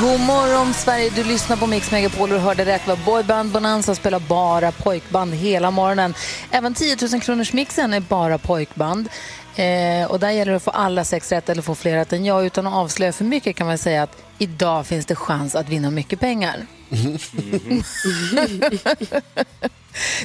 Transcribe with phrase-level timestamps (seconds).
[0.00, 2.86] God morgon Sverige, du lyssnar på Mix Megapol och hörde rätt.
[2.86, 6.14] Var Boyband Bonanza spelar bara pojkband hela morgonen.
[6.50, 9.08] Även 10 000 kronors mixen är bara pojkband.
[9.56, 12.24] Eh, och där gäller det att få alla sex rätt eller få fler rätt än
[12.24, 12.46] jag.
[12.46, 15.90] Utan att avslöja för mycket kan man säga att idag finns det chans att vinna
[15.90, 16.66] mycket pengar.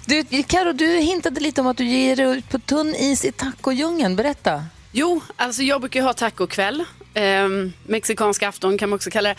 [0.06, 3.32] du, Karo, du hintade lite om att du ger dig ut på tunn is i
[3.32, 4.16] tacodjungeln.
[4.16, 4.64] Berätta.
[4.92, 6.84] Jo, alltså jag brukar ha tacokväll.
[7.14, 9.36] Ehm, mexikansk afton kan man också kalla det.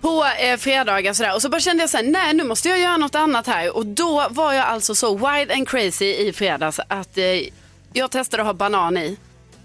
[0.00, 1.34] På eh, fredagar sådär.
[1.34, 3.76] Och så bara kände jag så här, nej nu måste jag göra något annat här.
[3.76, 7.24] Och då var jag alltså så wild and crazy i fredags att eh,
[7.92, 9.16] jag testade att ha banan i.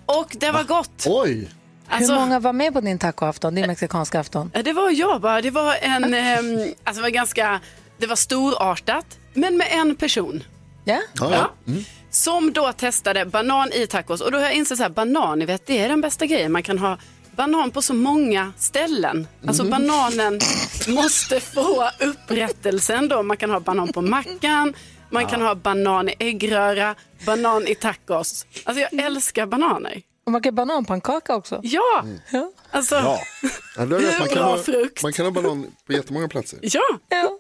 [0.06, 1.06] Och det var gott.
[1.08, 1.50] Oj!
[1.92, 4.52] Alltså, Hur många var med på din tacoafton, din mexikanska afton?
[4.54, 5.42] eh, Det var jag bara.
[5.42, 7.60] Det var en, ehm, alltså det var ganska,
[7.98, 9.06] det var storartat.
[9.34, 10.44] Men med en person.
[10.86, 11.00] Ja?
[11.20, 11.54] Ja, ja.
[11.68, 11.84] Mm.
[12.12, 14.22] Som då testade banan i tacos.
[14.22, 16.52] Och då har jag insett så här, banan, ni vet, det är den bästa grejen.
[16.52, 16.98] Man kan ha
[17.36, 19.28] banan på så många ställen.
[19.48, 19.72] Alltså Mm.
[19.72, 20.40] bananen
[20.88, 23.24] måste få upprättelsen då.
[23.24, 24.74] Man kan ha banan på mackan,
[25.10, 28.46] man kan ha banan i äggröra, banan i tacos.
[28.64, 30.02] Alltså jag älskar bananer.
[30.30, 31.60] Och man kan bananpannkaka också.
[31.64, 32.52] Ja, Ja.
[32.72, 33.20] alltså Ja.
[33.78, 33.86] Ja.
[33.86, 35.04] Man, kan Bra ha, frukt.
[35.04, 36.60] man kan ha banan på jättemånga platser.
[36.62, 36.82] ja.
[37.10, 37.40] Ja,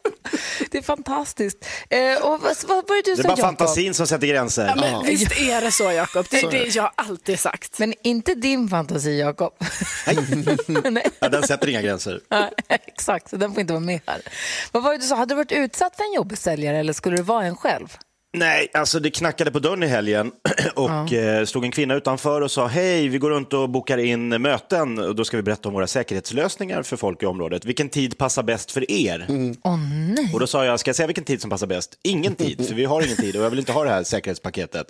[0.72, 1.66] det är fantastiskt.
[1.89, 3.39] Eh, och vad, vad du Det är bara Jakob?
[3.39, 4.67] fantasin som sätter gränser.
[4.67, 6.25] ja men visst är det så Jakob.
[6.31, 7.79] Det är det jag har alltid sagt.
[7.79, 9.53] Men inte din fantasi, Jakob.
[10.83, 11.07] Nej.
[11.19, 12.22] Ja, den sätter inga gränser.
[12.29, 14.22] Nej, Exakt, så den får inte vara med här.
[14.72, 15.16] Vad var det du sa?
[15.16, 17.97] Hade du varit utsatt för en jobbig säljare eller skulle du vara en själv?
[18.38, 20.31] Nej, alltså det knackade på dörren i helgen
[20.75, 24.41] och eh, stod en kvinna utanför och sa hej, vi går runt och bokar in
[24.41, 27.66] möten och då ska vi berätta om våra säkerhetslösningar för folk i området.
[27.66, 29.25] Vilken tid passar bäst för er?
[29.63, 29.79] Åh
[30.16, 30.34] nej.
[30.34, 32.00] Och då sa jag, ska jag säga vilken tid som passar bäst?
[32.03, 34.88] Ingen tid, för vi har ingen tid och jag vill inte ha det här säkerhetspaketet.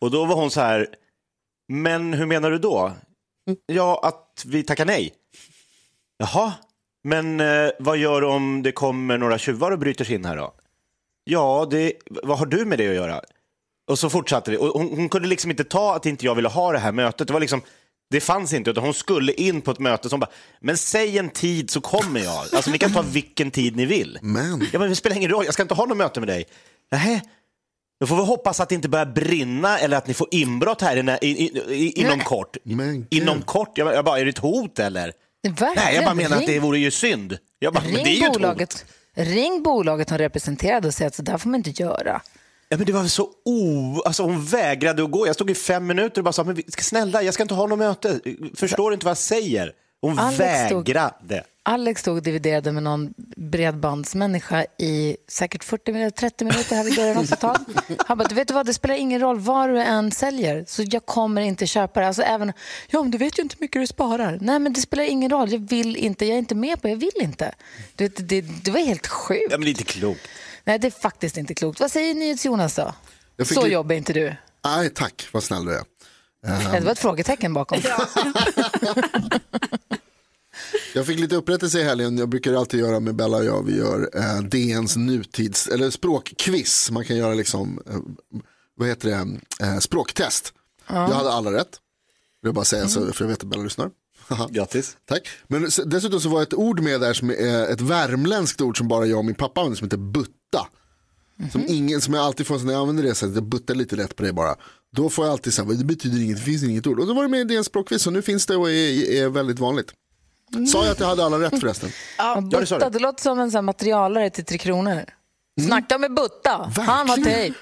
[0.00, 0.86] Och då var hon så här,
[1.68, 2.92] men hur menar du då?
[3.66, 5.12] Ja, att vi tackar nej.
[6.18, 6.52] Jaha,
[7.04, 10.36] men eh, vad gör du om det kommer några tjuvar och bryter sig in här
[10.36, 10.54] då?
[11.28, 13.20] Ja, det, vad har du med det att göra?
[13.90, 14.56] Och så fortsatte vi.
[14.56, 17.26] Och hon, hon kunde liksom inte ta att inte jag ville ha det här mötet.
[17.26, 17.60] Det var liksom,
[18.10, 21.30] det fanns inte, utan hon skulle in på ett möte som bara, men säg en
[21.30, 22.44] tid så kommer jag.
[22.52, 24.18] Alltså ni kan ta vilken tid ni vill.
[24.22, 26.44] Men, Ja, men det spelar ingen roll, jag ska inte ha något möte med dig.
[26.92, 27.20] Nähä,
[28.00, 30.96] då får vi hoppas att det inte börjar brinna eller att ni får inbrott här
[30.96, 32.56] inne- i, i, i, inom kort.
[32.62, 33.78] Men inom kort?
[33.78, 35.12] Jag, jag bara, är det ett hot eller?
[35.48, 35.72] Verkligen.
[35.76, 37.38] Nej, jag bara menar att Ring- det vore ju synd.
[37.58, 38.84] Jag bara, men det är Ring ju ett hot.
[39.16, 42.22] Ring bolaget hon representerade och säg att så där får man inte göra.
[42.68, 44.02] Ja, men det var så o...
[44.06, 45.26] Alltså, hon vägrade att gå.
[45.26, 47.78] Jag stod i fem minuter och bara sa, men snälla, jag ska inte ha något
[47.78, 48.20] möte.
[48.54, 49.72] Förstår du inte vad jag säger?
[50.00, 51.44] Hon Alex stod- vägrade.
[51.68, 56.94] Alex stod och dividerade med någon bredbandsmänniska i säkert 40 minuter, 30 minuter här vid
[56.96, 57.56] dörren också ett tag.
[58.06, 60.82] Han bara, du vet du vad, det spelar ingen roll vad du än säljer, så
[60.86, 62.06] jag kommer inte köpa det.
[62.06, 62.52] Alltså även,
[62.90, 64.38] ja men du vet ju inte hur mycket du sparar.
[64.40, 66.96] Nej men det spelar ingen roll, jag vill inte, jag är inte med på, jag
[66.96, 67.54] vill inte.
[67.96, 69.46] Du vet, det, det var helt sjukt.
[69.50, 70.20] Ja, men det är inte klokt.
[70.64, 71.80] Nej det är faktiskt inte klokt.
[71.80, 72.94] Vad säger NyhetsJonas då?
[73.44, 74.34] Så li- jobbar inte du.
[74.64, 75.82] nej tack, vad snäll du är.
[76.72, 77.78] Det var ett frågetecken bakom.
[80.94, 83.76] Jag fick lite upprättelse i helgen, jag brukar alltid göra med Bella och jag, vi
[83.76, 87.98] gör eh, DNs nutids, eller språkquiz, man kan göra liksom, eh,
[88.76, 90.52] vad heter det, eh, språktest.
[90.88, 91.80] Jag hade alla rätt,
[92.42, 93.90] vill jag bara säga så, för jag vet att Bella lyssnar.
[94.50, 94.96] Grattis.
[95.04, 95.28] Tack.
[95.46, 99.06] Men dessutom så var ett ord med där som är ett värmländskt ord som bara
[99.06, 100.68] jag och min pappa använder som heter butta.
[101.52, 104.16] Som, ingen, som jag alltid får när jag använder det sättet, jag buttar lite lätt
[104.16, 104.56] på det bara.
[104.92, 107.00] Då får jag alltid säga, det betyder inget, det finns inget ord.
[107.00, 109.28] Och då var det med i DNs språkquiz och nu finns det och är, är
[109.28, 109.92] väldigt vanligt.
[110.72, 111.90] Sa jag att jag hade alla rätt förresten?
[112.18, 112.78] Ja, det sa du.
[112.78, 115.04] Butta, det låter som en sån här materialare till Tre Kronor.
[115.66, 117.38] Snacka med Butta, han har Verkligen.
[117.38, 117.58] tejp.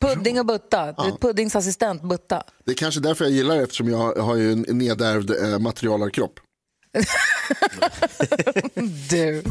[0.00, 2.42] Pudding och Butta, vet, puddingsassistent Butta.
[2.64, 6.40] Det är kanske därför jag gillar det eftersom jag har ju en nedärvd eh, materialarkropp.
[9.10, 9.42] Du.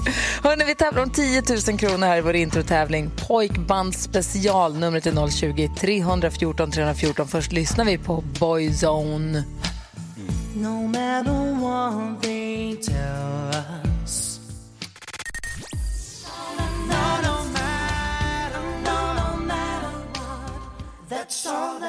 [0.44, 3.12] Hörrni, vi tävlar om 10 000 kronor här i vår introtävling.
[3.28, 4.76] Pojkband special.
[4.80, 7.28] Numret är 020-314 314.
[7.28, 9.44] Först lyssnar vi på Boyzone.
[10.64, 13.52] No matter what they tell
[13.84, 14.40] us.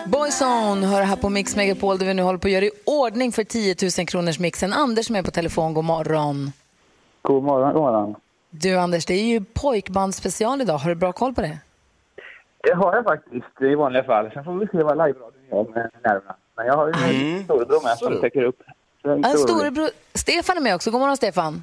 [0.06, 3.32] Boyzone hör här på Mix Megapol där vi nu håller på att göra i ordning
[3.32, 4.72] för 10 000 kronors mixen.
[4.72, 6.52] Anders är på telefon, god morgon.
[7.22, 8.14] God morgon, god morgon.
[8.50, 10.78] Du Anders, det är ju pojkband special idag.
[10.78, 11.58] Har du bra koll på det?
[12.62, 14.30] Det har jag faktiskt i vanliga fall.
[14.34, 16.36] Sen får vi se vad live-radion gör med nerverna.
[16.58, 18.62] Men jag har ju en storebror med som täcker upp.
[19.02, 19.90] En En storebror.
[20.14, 20.90] Stefan är med också.
[20.90, 21.62] God morgon Stefan.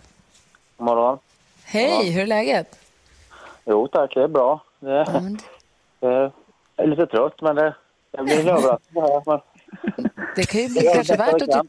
[0.77, 1.17] God morgon.
[1.63, 2.79] Hej, hur är läget?
[3.65, 4.63] Jo tack, det är bra.
[4.79, 5.39] Det är, Ja, men
[5.99, 7.75] det är lite trött men det,
[8.11, 9.03] det blir en överraskning.
[9.25, 9.39] Men,
[10.35, 11.67] Det kan ju bli kanske, det värt att kan.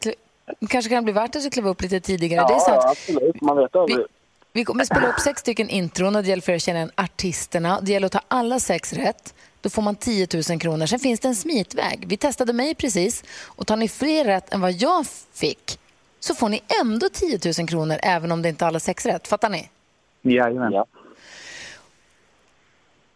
[0.60, 2.40] du, kanske kan bli värt att du kliver upp lite tidigare.
[2.42, 3.40] ja, det är så ja, absolut.
[3.40, 3.98] Man vet aldrig.
[3.98, 4.04] vi,
[4.52, 6.90] vi kommer spela upp sex stycken intron och det gäller för er att känna igen
[6.94, 7.78] artisterna.
[7.82, 9.34] Det gäller att ta alla sex rätt.
[9.66, 10.86] Då får man 10 000 kronor.
[10.86, 12.04] Sen finns det en smitväg.
[12.08, 15.78] Vi testade mig precis och tar ni fler rätt än vad jag fick
[16.20, 19.28] så får ni ändå 10 000 kronor även om det inte är alla sex rätt.
[19.28, 19.68] Fattar ni?
[20.22, 20.72] Jajamän.
[20.72, 20.86] Ja.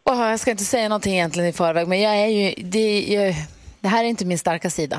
[0.05, 3.35] Åh, jag ska inte säga någonting egentligen i förväg men jag är ju, det, jag,
[3.81, 4.99] det här är inte min starka sida.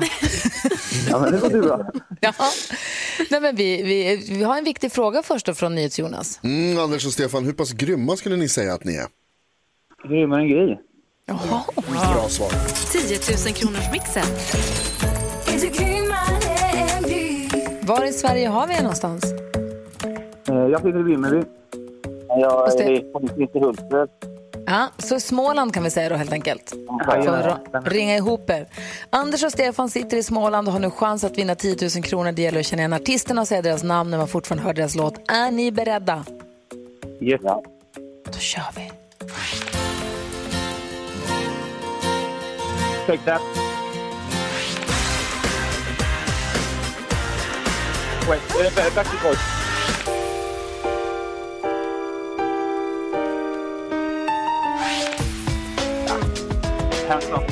[1.10, 1.90] ja, men det går du bra.
[2.20, 2.32] Ja.
[3.30, 6.40] Nej, men vi, vi, vi har en viktig fråga först då från NyhetsJonas.
[6.42, 9.06] Mm, Anders och Stefan, hur pass grymma skulle ni säga att ni är?
[10.08, 10.76] Grymmare än Gry.
[11.26, 11.62] Jaha.
[12.14, 12.50] Bra svar.
[12.92, 14.24] 10 000 kronors mixen.
[17.82, 19.24] Var i Sverige har vi er någonstans?
[20.48, 21.42] Eh, Jag sitter i Vimmerby.
[22.28, 24.08] Jag är i Hultsfred.
[24.66, 26.72] Ja, så Småland kan vi säga då helt enkelt.
[27.04, 28.68] För att ringa ihop er.
[29.10, 32.32] Anders och Stefan sitter i Småland och har nu chans att vinna 10 000 kronor.
[32.32, 34.94] Det gäller att känna igen artisterna och säga deras namn när man fortfarande hör deras
[34.94, 35.14] låt.
[35.30, 36.24] Är ni beredda?
[37.20, 37.40] Yes.
[37.44, 37.62] Ja.
[38.32, 38.90] Då kör vi.
[43.06, 43.40] Take that.
[48.28, 49.38] Wait, uh, Backstreet Boys.
[57.08, 57.42] Hands up.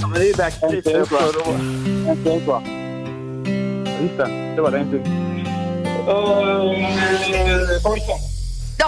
[0.00, 0.86] Ja, men det är ju Backstreet.
[0.86, 1.06] En
[2.16, 2.62] stund va?
[4.02, 5.24] Just det, det var det inte.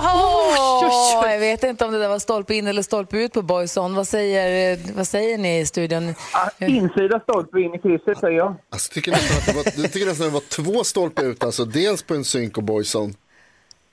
[0.03, 1.31] Jaha!
[1.33, 3.95] Jag vet inte om det där var stolpe in eller stolpe ut på Boyson.
[3.95, 6.15] Vad säger, vad säger ni i studion?
[6.33, 8.55] Ah, Insida stolpe in i krysset säger jag.
[8.71, 11.45] Alltså, tycker nästan att det var, jag tycker nästan att det var två stolpar ut,
[11.45, 13.15] alltså dels på en synk och boyzone.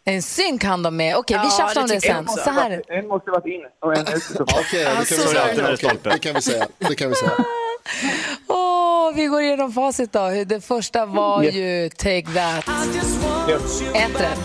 [0.05, 1.15] En synk hann de med.
[1.17, 2.25] Okej, vi Ja, tjafsar om det sen.
[2.27, 2.81] jag Så här.
[2.87, 4.23] En måste varit in och en ut.
[4.39, 5.77] Okej, det, kan så vi är det säga.
[5.77, 6.19] stolpe.
[6.19, 6.67] kan vi säga.
[6.77, 7.31] Det kan vi säga.
[8.47, 10.29] Åh, vi går igenom facit då.
[10.45, 12.69] Det första var ju Take That.
[13.95, 14.39] Ett rätt.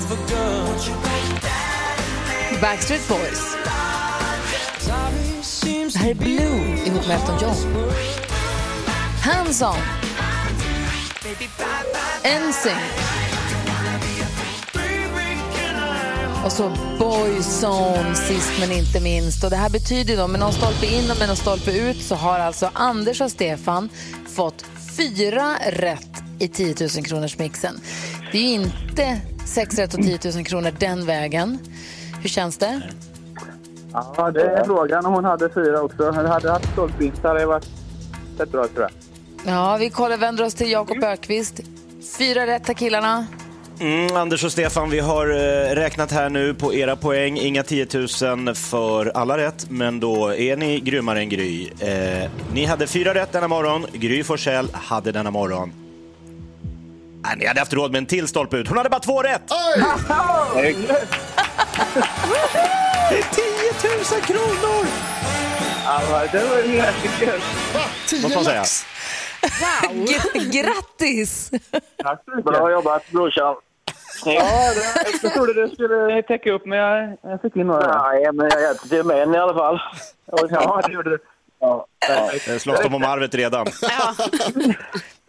[2.61, 3.57] Backstreet Boys.
[5.93, 7.55] Det här är Blue ihop med Elton John.
[9.23, 9.77] Hands On.
[12.25, 12.67] NSYNC.
[16.45, 19.45] Och så Boyzone sist men inte minst.
[19.45, 22.15] Och det här betyder då med någon stolpe in och med någon stolpe ut så
[22.15, 23.89] har alltså Anders och Stefan
[24.35, 24.65] fått
[24.97, 27.81] fyra rätt i 10 000 kronors mixen.
[28.33, 31.59] Det är ju inte sex rätt och 10 000 kronor den vägen.
[32.23, 32.81] Hur känns det?
[33.93, 36.11] Ja, det är frågan om hon hade fyra också.
[36.11, 37.67] Hade hade haft stolpe in så hade det varit
[38.39, 38.91] rätt bra tror jag.
[39.55, 41.61] Ja, vi kollar, vänder oss till Jakob Ökvist.
[42.19, 43.27] Fyra rätt till killarna.
[43.81, 47.39] Mm, Anders och Stefan, vi har eh, räknat här nu på era poäng.
[47.39, 47.87] Inga 10
[48.23, 51.69] 000 för alla rätt, men då är ni grymmare än Gry.
[51.81, 53.87] Eh, ni hade fyra rätt denna morgon.
[53.93, 55.73] Gry Forssell hade denna morgon.
[57.23, 58.69] Nej, ni hade haft råd med en till stolpe ut.
[58.69, 59.43] Hon hade bara två rätt!
[60.55, 60.77] Oj!
[63.11, 64.87] Det är 10 000 kronor!
[65.85, 67.41] Ja, det var ju jäkligt kul.
[68.23, 68.65] Måste man säga.
[69.93, 71.51] G- grattis!
[72.03, 72.45] Tack så mycket.
[72.45, 73.55] Bra jobbat brorsan.
[74.25, 78.03] Ja, det, jag trodde det skulle täcka upp men jag, jag fick in några.
[78.11, 79.81] Nej, men jag hjälpte till med en i alla fall.
[80.51, 81.19] Ja, det gjorde du.
[81.61, 81.87] Ja,
[82.47, 83.67] Det slåss de om arvet redan.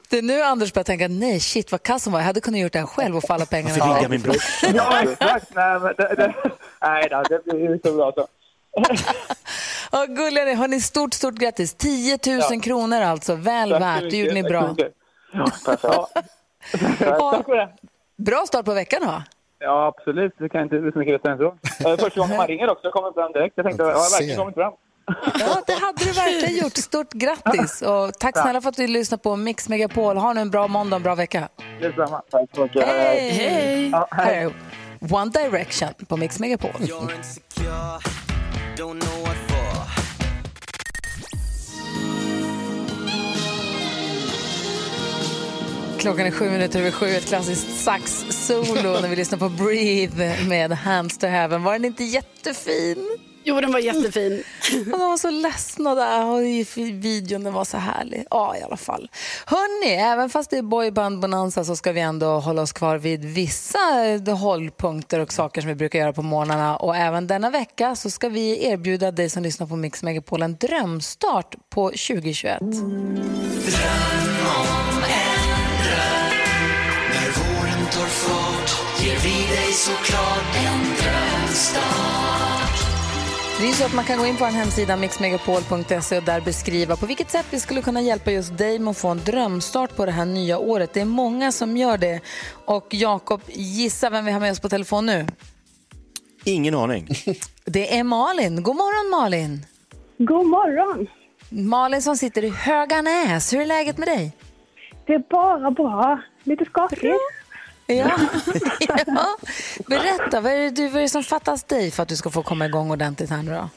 [0.09, 2.19] Det är nu Anders börjar tänka, nej shit vad kass hon var.
[2.19, 3.73] Jag hade kunnat gjort det här själv och få alla pengarna.
[3.73, 4.35] Fick ringa min bror.
[4.75, 5.55] ja exakt.
[5.55, 6.33] Nej, men det, det,
[6.81, 8.27] nej då, det blir ju så bra så.
[9.91, 10.53] Ja, gulliga ni.
[10.53, 11.73] Hörni, stort, stort grattis.
[11.73, 12.17] 10
[12.51, 13.35] 000 kronor alltså.
[13.35, 14.09] Väl Tack värt.
[14.11, 14.75] Det gjorde ni bra.
[15.33, 15.45] Ja.
[15.65, 17.69] Tack för det.
[18.17, 19.23] Bra start på veckan va?
[19.59, 20.33] Ja, absolut.
[20.37, 21.89] Det kan inte bli så mycket bättre än så.
[21.89, 23.53] Eh, Första gången man ringer också, jag kommer fram direkt.
[23.55, 24.73] Jag tänkte, ja, jag har verkligen kommit fram.
[25.39, 26.77] Ja, det hade du verkligen gjort.
[26.77, 30.17] Stort grattis och tack snälla för att du lyssnade på Mix Megapol.
[30.17, 31.49] Ha nu en bra måndag och en bra vecka.
[31.81, 32.21] Detsamma.
[32.31, 32.87] Tack så mycket.
[32.87, 33.29] Hej!
[33.29, 33.89] Hej.
[33.89, 34.35] Ja, Här hej.
[34.43, 36.71] är One Direction på Mix Megapol.
[45.99, 50.71] Klockan är sju minuter över sju, ett klassiskt sax-solo när vi lyssnar på Breathe med
[50.71, 51.63] Hands to Heaven.
[51.63, 53.17] Var den inte jättefin?
[53.49, 54.43] Jo, den var jättefin.
[54.93, 56.41] Och de var så ledsna där och
[56.93, 58.25] videon den var så härlig.
[58.29, 59.09] Ja, i alla fall.
[59.45, 63.25] Hörni, även fast det är boyband bonanza så ska vi ändå hålla oss kvar vid
[63.25, 66.77] vissa eh, hållpunkter och saker som vi brukar göra på morgnarna.
[66.77, 70.55] Och även denna vecka så ska vi erbjuda dig som lyssnar på Mix Megapol en
[70.55, 72.59] drömstart på 2021.
[72.59, 72.79] Dröm
[74.57, 76.39] om en dröm
[77.09, 82.18] När våren tar fart ger vi dig såklart en drömstart
[83.61, 86.95] Det är så att man kan gå in på en hemsida, mixmegapol.se och där beskriva
[86.95, 90.05] på vilket sätt vi skulle kunna hjälpa just dig med att få en drömstart på
[90.05, 90.93] det här nya året.
[90.93, 92.19] Det är många som gör det.
[92.65, 95.27] Och Jakob, gissa vem vi har med oss på telefon nu?
[96.43, 97.07] Ingen aning.
[97.65, 98.63] Det är Malin.
[98.63, 99.65] God morgon Malin!
[100.17, 101.07] God morgon!
[101.49, 103.53] Malin som sitter i Höganäs.
[103.53, 104.31] Hur är läget med dig?
[105.07, 106.21] Det är bara bra.
[106.43, 107.15] Lite skakigt.
[107.89, 108.11] Ja.
[109.07, 109.37] ja.
[109.87, 112.29] Berätta, vad är, det, du, vad är det som fattas dig för att du ska
[112.29, 113.69] få komma igång ordentligt här nu då?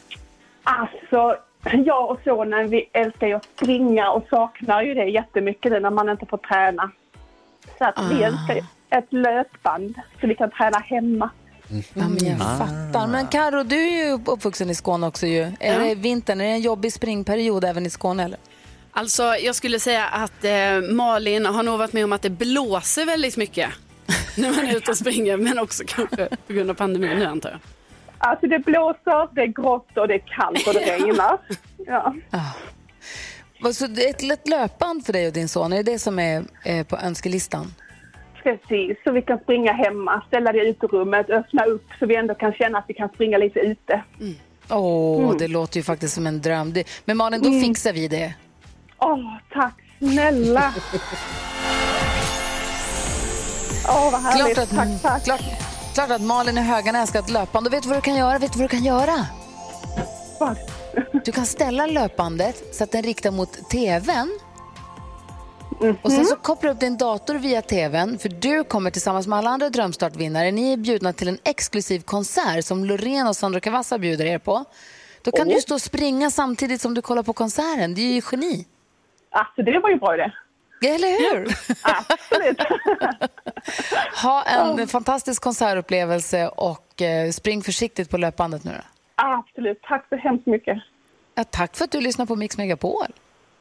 [0.63, 1.37] Alltså,
[1.85, 5.91] jag och sonen vi älskar ju att springa och saknar ju det jättemycket nu när
[5.91, 6.91] man inte får träna.
[7.79, 8.27] Så att vi Ah.
[8.27, 11.31] älskar ju ett löpband så vi kan träna hemma.
[11.95, 13.07] Ja, men jag fattar.
[13.07, 15.53] Men Karo, du är ju uppvuxen i Skåne också ju.
[15.61, 18.39] Är det vintern, är det en jobbig springperiod även i Skåne eller?
[18.93, 23.07] Alltså, jag skulle säga att eh, Malin har nog varit med om att det blåser
[23.07, 23.71] väldigt mycket
[24.37, 27.51] när man är ute och springer, men också kanske på grund av pandemin nu antar
[27.51, 27.59] jag.
[28.19, 31.39] Alltså det blåser, det är grått och det är kallt och det regnar.
[31.87, 32.15] Ja.
[33.61, 35.99] Vad, Så det är ett lätt löpband för dig och din son, är det det
[35.99, 37.75] som är eh, på önskelistan?
[38.43, 42.35] Precis, så vi kan springa hemma, ställa det i uterummet, öppna upp så vi ändå
[42.35, 44.03] kan känna att vi kan springa lite ute.
[44.71, 45.39] Åh, Mm.
[45.39, 46.73] det låter ju faktiskt som en dröm.
[46.73, 47.61] Det, men Malin, då Mm.
[47.63, 48.35] fixar vi det.
[48.99, 50.75] Åh, tack snälla!
[53.89, 54.55] Åh, vad härligt.
[54.55, 55.25] Klart att, tack, tack.
[55.25, 55.41] Klart,
[55.95, 57.67] klart att Malin i Höganäs ska ha ett löpband.
[57.67, 58.39] Och vet du vad du kan göra?
[58.39, 59.27] Vet du vad du kan göra?
[60.41, 60.57] Vad?
[61.25, 64.39] Du kan ställa löpbandet så att den riktar mot tvn.
[65.81, 65.97] Mhm.
[66.03, 69.39] Och sen så kopplar du upp din dator via tvn för du kommer tillsammans med
[69.39, 73.99] alla andra Drömstartvinnare, ni är bjudna till en exklusiv konsert som Loreen och Sandro Cavazza
[73.99, 74.65] bjuder er på.
[75.23, 77.95] Då kan du ju stå och springa samtidigt som du kollar på konserten.
[77.95, 78.67] Det är ju geni.
[79.31, 80.33] Alltså det var ju bra det.
[80.85, 81.49] Eller hur?
[81.83, 82.59] Absolut.
[84.23, 88.85] Ha en fantastisk konsertupplevelse och eh, spring försiktigt på löpbandet nu då.
[89.15, 89.83] Absolut.
[89.83, 90.79] Tack så hemskt mycket.
[91.35, 93.07] Ja, tack för att du lyssnar på Mix Megapol.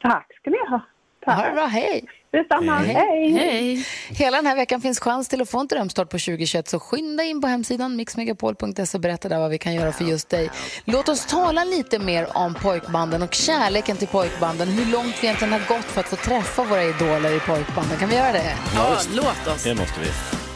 [0.02, 0.80] Tack ska ni ha.
[1.24, 1.36] Tack.
[1.36, 2.04] Ha det bra, hej!
[2.32, 2.78] Detsamma.
[2.78, 3.30] Hej.
[3.30, 3.86] Hej!
[4.08, 7.22] Hela den här veckan finns chans till att få en drömstart på 2021 så skynda
[7.22, 10.50] in på hemsidan mixmegapol.se och berätta där vad vi kan göra för just dig.
[10.84, 14.68] Låt oss tala lite mer om pojkbanden och kärleken till pojkbanden.
[14.68, 17.98] Hur långt vi egentligen har gått för att få träffa våra idoler i pojkbanden.
[17.98, 18.56] Kan vi göra det?
[18.74, 19.64] Ja, låt oss.
[19.64, 20.06] Det måste vi.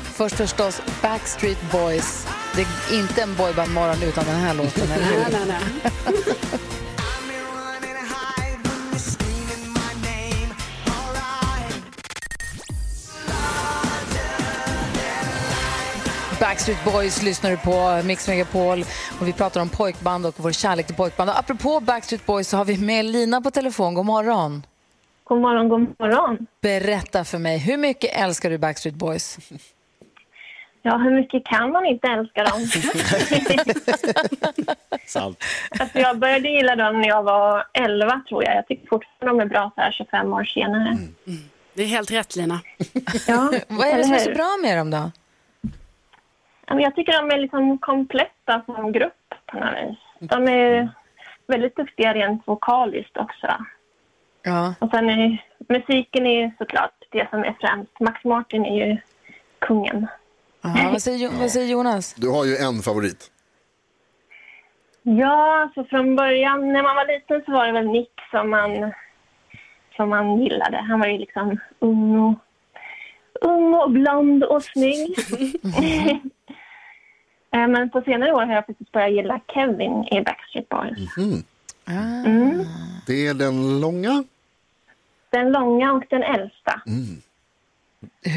[0.02, 2.26] Först förstås Backstreet Boys.
[2.54, 5.16] Det är inte en boybandmorgon utan den här låten, eller hur?
[5.16, 5.60] Nej, nej,
[6.04, 6.60] nej.
[16.46, 18.84] Backstreet Boys lyssnar du på, Mix Megapol.
[19.20, 21.30] Och vi pratar om pojkband och vår kärlek till pojkband.
[21.30, 23.94] Och apropå Backstreet Boys så har vi med Lina på telefon.
[23.94, 24.66] God morgon.
[25.24, 26.46] God morgon, god morgon.
[26.60, 29.38] Berätta för mig, hur mycket älskar du Backstreet Boys?
[30.82, 32.68] Ja, hur mycket kan man inte älska dem?
[35.80, 38.56] Alltså, jag började gilla dem när jag var 11, tror jag.
[38.56, 40.98] Jag tycker fortfarande de är bra så här 25 år senare.
[41.74, 42.60] Det är helt rätt Lina.
[43.26, 45.10] Ja, Vad är det som är så bra med dem då?
[46.66, 49.98] Jag tycker de är liksom kompletta som grupp på något vis.
[50.30, 50.88] De är
[51.46, 53.46] väldigt duktiga rent vokaliskt också.
[54.42, 54.74] Ja.
[54.78, 58.00] Och sen är musiken är ju såklart det som är främst.
[58.00, 58.96] Max Martin är ju
[59.58, 60.06] kungen.
[60.64, 62.14] Aha, vad, säger, vad säger Jonas?
[62.14, 63.30] Du har ju en favorit.
[65.02, 68.92] Ja, alltså från början när man var liten så var det väl Nick som man,
[69.96, 70.76] som man gillade.
[70.76, 72.34] Han var ju liksom ung och,
[73.40, 75.16] ung och blond och snygg.
[77.56, 81.16] Eh, Men på senare år har jag faktiskt börjat gilla Kevin i Backstreet Boys.
[81.16, 81.42] Mhm.
[81.88, 82.64] Mm.
[83.06, 84.24] Det är den långa.
[85.30, 86.80] Den långa och den äldsta.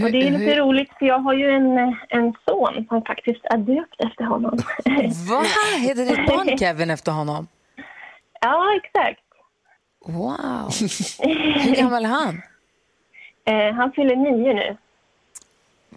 [0.03, 1.77] Och det är lite roligt för jag har ju en,
[2.09, 4.57] en son som faktiskt är döpt efter honom.
[5.29, 5.45] Vad
[5.81, 7.47] heter ditt barn Kevin efter honom?
[8.41, 9.21] Ja, exakt.
[10.05, 10.71] Wow.
[11.63, 12.41] Hur gammal är han?
[13.45, 14.77] Eh, han fyller nio nu.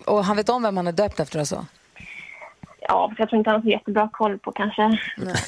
[0.07, 1.39] Och han vet om vem han är döpt efter
[2.93, 3.09] så?
[3.09, 4.99] Fast jag tror inte han har så jättebra koll på kanske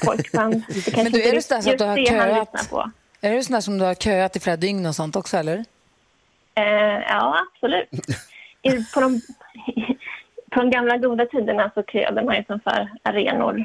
[0.05, 0.63] pojkband.
[0.97, 2.53] Men du, är du sådär så att du har köat?
[2.53, 2.91] lyssnar på.
[3.21, 5.65] Är du sån där som du har köat i flera dygn och sånt också, eller?
[6.55, 6.65] Eh,
[7.09, 7.89] ja, absolut.
[8.63, 9.21] I, på, de,
[10.51, 13.65] på de gamla goda tiderna så köade man ju som för arenor.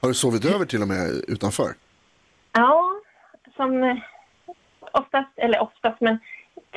[0.00, 1.74] Har du sovit över till och med utanför?
[2.52, 2.90] Ja,
[3.56, 4.00] som
[4.92, 6.18] oftast, eller oftast, men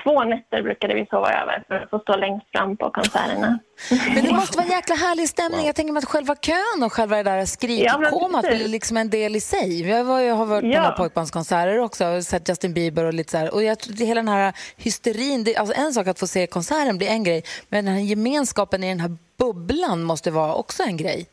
[0.06, 3.60] två nätter brukade vi sova över för att få stå längst fram på konserterna.
[4.16, 5.66] Men det måste vara en jäkla härlig stämning.
[5.66, 8.60] Jag tänker mig att själva kön och själva det där Ja, skrikkomat precis.
[8.60, 9.90] blir liksom en del i sig.
[9.90, 10.82] Jag var, jag har varit på Ja.
[10.82, 13.54] några pojkbandskonserter också och sett Justin Bieber och lite så här.
[13.54, 17.08] Och jag hela den här hysterin, det, alltså en sak att få se konserten blir
[17.10, 21.26] en grej, men den här gemenskapen i den här bubblan måste vara också en grej.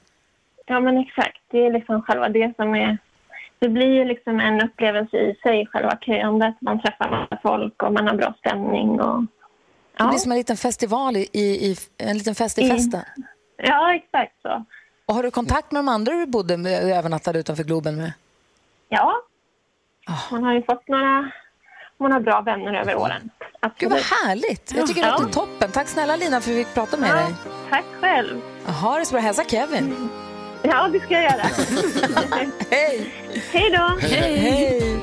[0.66, 1.38] Ja, men exakt.
[1.50, 2.98] Det är liksom själva det som är...
[3.62, 6.54] Det blir ju liksom en upplevelse i sig, själva köandet.
[6.60, 9.00] Man träffar massa folk och man har bra stämning.
[9.00, 9.24] Och...
[9.98, 12.76] Det blir som en liten festival, i, i, en liten fest i Mm.
[12.76, 13.00] festen.
[13.56, 14.64] Ja, exakt så.
[15.06, 18.12] Och har du kontakt med de andra du bodde med, övernattade utanför Globen med?
[18.88, 19.12] Ja.
[20.06, 20.12] Ah.
[20.34, 21.30] Man har ju fått några,
[21.98, 23.30] några bra vänner över åren.
[23.78, 24.72] Gud vad härligt!
[24.76, 25.16] Jag tycker det Ja.
[25.18, 25.70] låter toppen.
[25.72, 27.34] Tack snälla Lina för att vi fick prata med Ja, dig.
[27.70, 28.40] Tack själv.
[28.82, 29.20] Ha det så bra.
[29.20, 30.08] Hälsa Kevin.
[30.62, 31.42] Ja, det ska jag göra.
[32.70, 33.14] Hej!
[33.52, 33.98] Hej då!
[34.00, 35.00] Hej!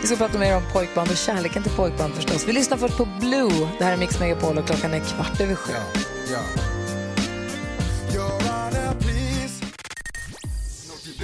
[0.00, 2.48] Vi ska prata mer om pojkband och kärleken till pojkband förstås.
[2.48, 3.68] Vi lyssnar först på Blue.
[3.78, 5.72] Det här är Mix Megapol och klockan är kvart över sju.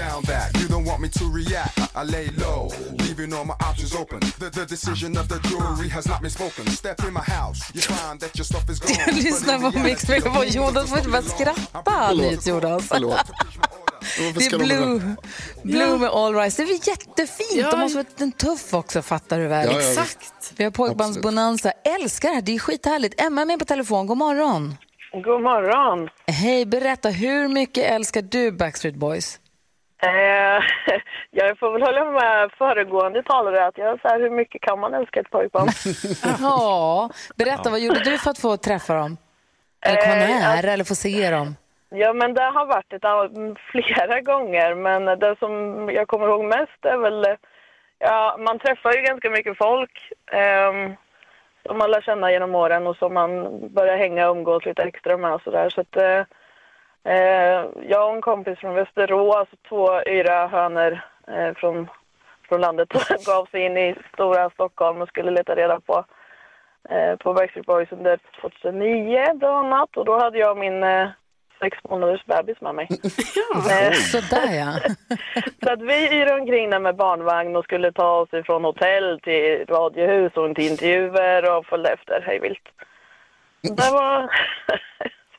[0.04, 0.50] Down back.
[0.60, 1.78] You don't want me to react.
[2.00, 2.62] I lay low,
[3.02, 4.20] leaving all my options open.
[4.42, 6.62] The, the decision of the jury has not been spoken.
[6.82, 8.96] Step in my house, you find that your stuff is gone.
[9.06, 10.46] Du lyssnar på Mix Megapol.
[10.46, 12.88] Jonas får inte bara skratta, NyhetsJonas.
[14.36, 15.16] Det är Blue,
[15.62, 16.64] Blue med All Rise.
[16.64, 17.54] Det är jättefint.
[17.54, 17.70] Ja.
[17.70, 19.66] De måste vara en tuff också, fattar du väl?
[19.66, 19.88] Ja, ja.
[19.88, 20.52] Exakt.
[20.56, 21.72] Vi har pojkbandsbonanza.
[22.00, 22.42] Älskar det här.
[22.42, 23.20] Det är skithärligt.
[23.20, 24.06] Emma är med på telefon.
[24.06, 24.76] God morgon.
[25.12, 26.08] God morgon.
[26.26, 27.08] Hej, berätta.
[27.08, 29.38] Hur mycket älskar du Backstreet Boys?
[30.02, 30.62] Eh,
[31.30, 34.94] jag får väl hålla med föregående talare att jag så här, hur mycket kan man
[34.94, 35.70] älska ett pojkband?
[36.40, 37.70] Ja, berätta.
[37.70, 39.16] Vad gjorde du för att få träffa dem?
[39.86, 41.56] Eller komma Eh, nära eller få se dem?
[41.90, 45.52] ja, men det har varit ett, flera gånger, men det som
[45.92, 47.34] jag kommer ihåg mest är väl, eh,
[47.98, 50.94] ja, man träffar ju ganska mycket folk ehm,
[51.66, 55.16] som man lär känna genom åren och som man börjar hänga och umgås lite extra
[55.16, 55.70] med och sådär.
[55.70, 56.24] Så att, eh, eh,
[57.88, 61.88] jag och en kompis från Västerås, två yra hönor eh, från,
[62.48, 62.88] från landet,
[63.26, 66.04] gav sig in i stora Stockholm och skulle leta reda på
[66.88, 71.08] eh, på Backstreet Boys under 2009 bland annat och då hade jag min eh,
[71.60, 72.88] sex månaders bebis med mig.
[73.70, 74.72] Eh, Sådär ja.
[75.62, 79.66] så att vi yrade omkring där med barnvagn och skulle ta oss ifrån hotell till
[79.68, 82.68] radiohus och till intervjuer och följde efter hej vilt.
[83.62, 84.30] Det var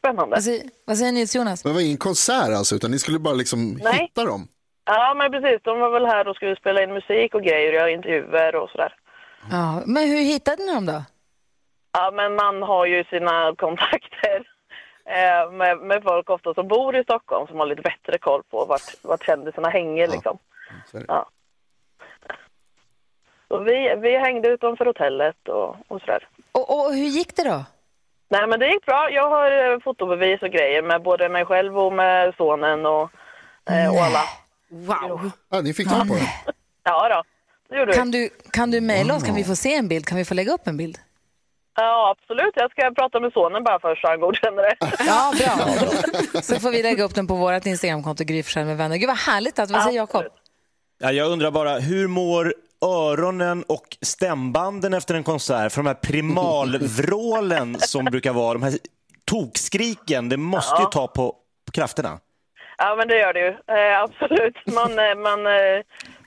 [0.01, 0.35] spännande.
[0.35, 1.63] Vad säger, vad säger NyhetsJonas?
[1.63, 3.93] Men det var ingen konsert alltså, utan ni skulle bara liksom Nej.
[3.93, 4.47] hitta dem?
[4.85, 7.75] Ja men precis, de var väl här och skulle spela in musik och grejer och
[7.75, 8.95] göra intervjuer och sådär.
[9.51, 11.03] Ja, men hur hittade ni dem då?
[11.91, 14.37] Ja, men man har ju sina kontakter
[15.05, 18.65] eh, med, med folk ofta som bor i Stockholm som har lite bättre koll på
[18.65, 20.37] vart, vart kändisarna hänger liksom.
[21.07, 21.29] Ja.
[23.47, 26.27] Så vi, vi hängde utanför hotellet och, och sådär.
[26.51, 27.63] Och, och hur gick det då?
[28.31, 29.09] Nej men det gick bra.
[29.11, 33.09] Jag har eh, fotobevis och grejer med både mig själv och med sonen och,
[33.69, 34.23] eh, och alla.
[34.69, 35.31] Wow.
[35.51, 36.27] Ja, ni fick tag på dem?
[36.83, 37.23] Ja då,
[37.69, 39.23] det gjorde Kan du, kan du mejla oss?
[39.23, 40.05] Kan vi få se en bild?
[40.05, 40.97] Kan vi få lägga upp en bild?
[41.75, 44.75] Ja absolut, jag ska prata med sonen bara först så han godkänner det.
[45.05, 46.41] Ja, bra.
[46.41, 48.97] Så får vi lägga upp den på vårt Instagramkonto, Gry med vänner.
[48.97, 49.59] Gud vad härligt.
[49.59, 50.23] Att, vad säger Jakob?
[50.99, 55.71] Ja, jag undrar bara, hur mår öronen och stämbanden efter en konsert?
[55.71, 58.73] För de här primalvrålen som brukar vara, de här
[59.25, 62.19] tokskriken, det måste ju ta på, på krafterna.
[62.77, 63.75] Ja, men det gör det ju.
[63.75, 64.55] Eh, absolut.
[64.65, 65.81] Man, eh, man eh,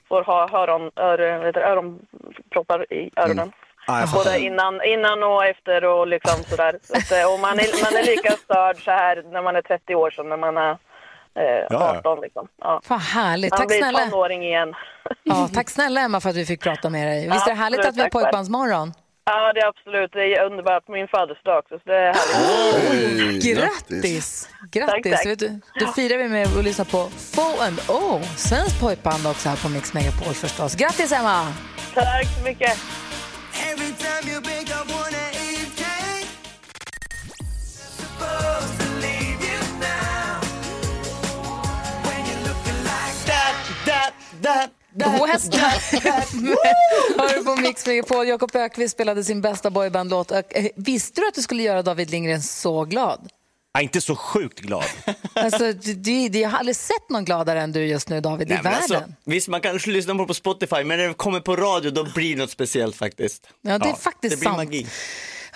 [0.08, 1.20] får ha öron, ör,
[1.58, 3.52] öronproppar i öronen.
[3.86, 4.24] Ja, fattar.
[4.24, 6.78] Både innan, innan och efter och liksom sådär.
[6.82, 9.62] Så att, eh, och man är, man är lika störd så här när man är
[9.62, 10.76] 30 år som när man är
[11.36, 11.96] eh, Ja.
[11.98, 12.20] 18.
[12.20, 12.48] Liksom.
[12.60, 12.80] Ja.
[12.88, 13.52] Vad härligt.
[13.52, 13.98] Tack blir snälla.
[13.98, 14.74] tonåring igen.
[15.22, 17.28] Ja, tack snälla Emma för att vi fick prata med dig.
[17.32, 17.92] Visst är det härligt absolut.
[17.92, 18.92] att vi har pojkbandsmorgon?
[19.26, 20.12] Ja, det är absolut.
[20.12, 21.74] Det är underbart på min födelsedag också.
[21.78, 23.44] Så det är härligt.
[23.44, 24.48] Grattis!
[24.70, 25.12] Grattis!
[25.12, 25.26] Tack, tack.
[25.26, 26.98] Vet du, då firar vi med att lyssna på
[27.34, 30.74] Fo and O, svensk pojkband också här på Mix Megapol förstås.
[30.76, 31.52] Grattis Emma!
[31.94, 32.78] Tack så mycket.
[44.44, 45.54] That, that, West
[47.18, 48.28] Hör du på Mix Megapol.
[48.28, 50.30] Jakob Ökvist spelade sin bästa boybandlåt.
[50.32, 50.40] Eh,
[50.76, 53.28] Visste du att du skulle göra David Lindgren så glad?
[53.72, 54.84] Jag är inte så sjukt glad.
[55.34, 55.94] Alltså, du,
[56.28, 58.72] du, jag har aldrig sett någon gladare än du just nu, David, i Nej, men
[58.72, 58.96] världen.
[58.96, 62.04] alltså, visst, man kanske lyssnar på på Spotify, men när det kommer på radio då
[62.14, 63.48] blir det något speciellt faktiskt.
[63.62, 64.56] Ja, det är faktiskt det blir sant.
[64.56, 64.86] magi.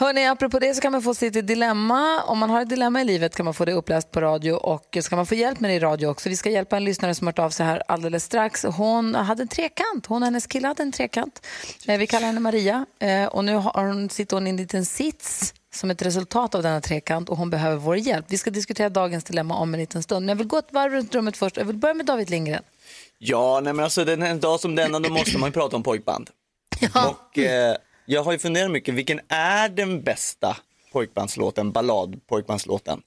[0.01, 2.23] Hörrni, apropå det så kan man få sitt dilemma.
[2.23, 4.97] Om man har ett dilemma i livet kan man få det uppläst på radio och
[5.03, 6.29] så kan man få hjälp med det i radio också.
[6.29, 8.65] Vi ska hjälpa en lyssnare som hört av sig här alldeles strax.
[8.65, 10.07] Hon hade en trekant.
[10.07, 11.47] Hon och hennes kille hade en trekant.
[11.87, 14.85] Eh, Vi kallar henne Maria eh, och nu har hon, sitter hon i en liten
[14.85, 18.27] sits som ett resultat av denna trekant och hon behöver vår hjälp.
[18.29, 20.27] Vi ska diskutera dagens dilemma om en liten stund.
[20.27, 21.57] Men jag vill gå ett varv runt rummet först.
[21.57, 22.63] Jag vill börja med David Lindgren.
[23.19, 25.83] Ja, nej men alltså den en dag som denna då måste man ju prata om
[25.83, 26.31] pojkband.
[26.95, 27.77] Och eh,
[28.11, 30.57] jag har ju funderat mycket, vilken är den bästa
[30.93, 33.01] pojkbandslåten, ballad pojkbandslåten?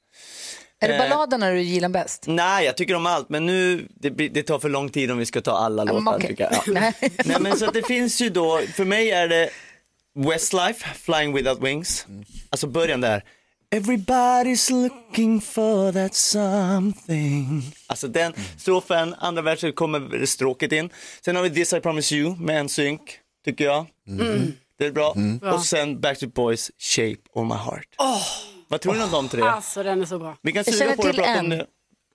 [0.79, 2.23] Är det Eh, balladerna du gillar bäst?
[2.27, 5.25] Nej, jag tycker om allt, men nu, det, det tar för lång tid om vi
[5.25, 6.15] ska ta alla låtar.
[6.15, 6.29] okej.
[6.29, 6.53] tycker jag.
[6.53, 6.61] Ja.
[6.67, 6.93] Nej.
[7.25, 9.49] Nej, men så det finns ju då, för mig är det
[10.15, 12.05] Westlife, Flying Without Wings.
[12.49, 13.23] Alltså början där.
[13.75, 17.61] Everybody's looking for that something.
[17.87, 20.89] Alltså den strofen, andra versen kommer stråket in.
[21.25, 23.01] Sen har vi This I Promise You med en synk,
[23.45, 23.85] tycker jag.
[24.07, 24.53] Mm.
[24.81, 25.13] Det är bra.
[25.41, 25.53] Bra.
[25.53, 27.87] Och sen Backstreet Boys, Shape of My Heart.
[27.97, 28.21] Åh,
[28.67, 29.41] Vad tror ni om de tre?
[29.41, 30.35] alltså den är så bra.
[30.41, 31.49] Vi kan Jag suga känner på det och till prata om en.
[31.57, 31.65] det.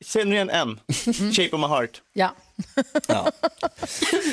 [0.05, 0.81] Känner du igen en?
[1.33, 2.03] Shape of my heart.
[2.13, 2.35] Ja.
[3.09, 3.31] Ja.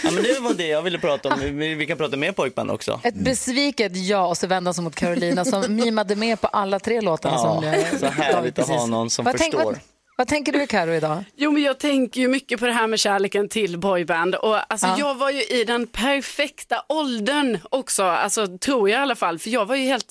[0.04, 1.39] ja men det var det jag ville prata om.
[1.39, 3.00] Vi, vi kan prata mer pojkband också.
[3.04, 7.02] Ett besviket ja och så vända sig mot Carolina som mimade med på alla tre
[7.02, 7.36] låtarna.
[7.36, 9.72] Ja, som eh, så härligt att ha någon som vad tänk- förstår.
[9.72, 9.80] vad,
[10.17, 11.23] vad tänker du Karo idag?
[11.36, 14.36] Jo, men jag tänker ju mycket på det här med kärleken till boyband.
[14.36, 14.95] Och, alltså, Ja.
[14.99, 19.39] Jag var ju i den perfekta åldern också, alltså, tror jag i alla fall.
[19.39, 20.06] För jag var ju helt,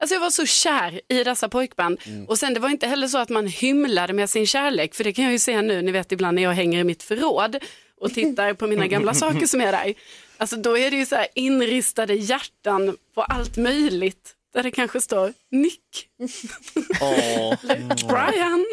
[0.00, 1.98] alltså, jag var så kär i dessa pojkband.
[2.28, 4.94] Och sen det var inte heller så att man hymlade med sin kärlek.
[4.94, 7.02] För det kan jag ju se nu, ni vet ibland när jag hänger i mitt
[7.02, 7.56] förråd
[8.00, 9.94] och tittar på mina gamla saker som är där.
[10.40, 14.34] Alltså då är det ju så här inristade hjärtan på allt möjligt.
[14.58, 15.80] Där det kanske står Nick,
[17.00, 17.54] Åh.
[18.08, 18.66] Brian,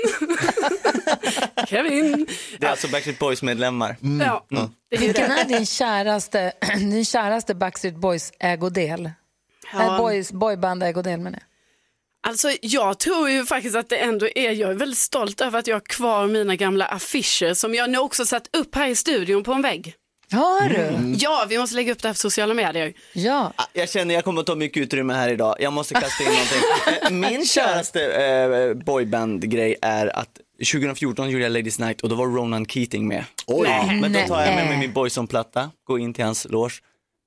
[1.68, 2.28] Kevin.
[2.60, 3.96] Det är alltså Backstreet Boys medlemmar.
[4.20, 4.56] Ja, det
[4.96, 5.36] är ju Vilken det.
[5.42, 9.12] är din käraste, din käraste Backstreet Boys ägodel?
[9.74, 9.84] Ja.
[9.84, 11.48] Äh, boys, boyband ägodel menar jag.
[12.30, 15.68] Alltså jag tror ju faktiskt att det ändå är, jag är väldigt stolt över att
[15.68, 19.44] jag har kvar mina gamla affischer som jag nu också satt upp här i studion
[19.44, 19.96] på en vägg.
[20.32, 20.76] Har du?
[20.76, 21.16] Mm.
[21.20, 22.94] Ja, vi måste lägga upp det här på sociala medier.
[23.14, 23.54] Ja.
[23.56, 25.56] Ah, Jag känner jag kommer att ta mycket utrymme här idag.
[25.60, 27.20] Jag måste kasta in någonting.
[27.32, 30.30] Min käraste eh, boyband-grej är att
[30.72, 33.26] 2014 gjorde jag Ladies Night och då var Ronan Keating med.
[33.48, 33.68] Oj.
[33.70, 34.78] Ja, men då tar jag med mig Nej.
[34.78, 36.74] min Boyson-platta, går in till hans loge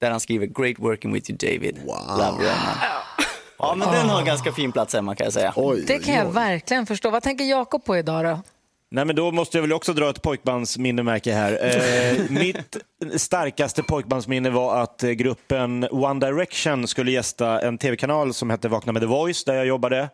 [0.01, 1.79] där han skriver Great working with you David.
[1.87, 2.77] Love Ronan.
[3.59, 5.53] Ja men den har en ganska fin plats hemma kan jag säga.
[5.57, 7.11] Oj, Det kan jag verkligen förstå.
[7.11, 8.41] Vad tänker Jakob på idag då?
[8.91, 11.59] Nej, men då måste jag väl också dra ett pojkbandsminnemärke här.
[11.63, 12.77] Eh, mitt
[13.17, 18.93] starkaste pojkbandsminne var att eh, gruppen One Direction skulle gästa en tv-kanal som hette Vakna
[18.93, 20.09] med The Voice, där jag jobbade.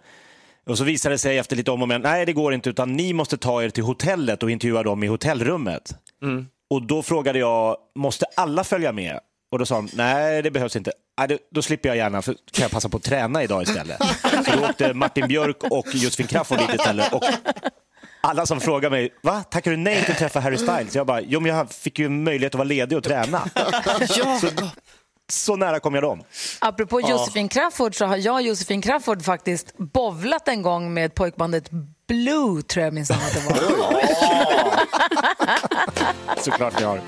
[0.67, 2.93] Och så visade det sig efter lite om och men, nej det går inte, utan
[2.93, 5.95] ni måste ta er till hotellet och intervjua dem i hotellrummet.
[6.71, 9.21] Och då frågade jag, måste alla följa med?
[9.53, 10.93] Och då sa de, nej det behövs inte.
[11.19, 13.99] Nej, det, då slipper jag gärna, för kan jag passa på att träna idag istället.
[14.47, 17.13] Så då åkte Martin Björk och Josefin Crafoord dit istället.
[17.13, 17.23] Och
[18.25, 19.43] alla som frågar mig, va?
[19.43, 20.95] Tackar du nej till att träffa Harry Styles?
[20.95, 23.41] Jag bara, jo men jag fick ju möjlighet att vara ledig och träna.
[24.09, 24.49] Så,
[25.33, 26.23] så nära kom jag dem.
[26.59, 31.71] Apropå Josefin Crafoord så har jag och Josefin Crafoord faktiskt bovlat en gång med pojkbandet
[32.09, 33.57] Blue, tror jag minns att det var.
[36.43, 37.01] Såklart jag har.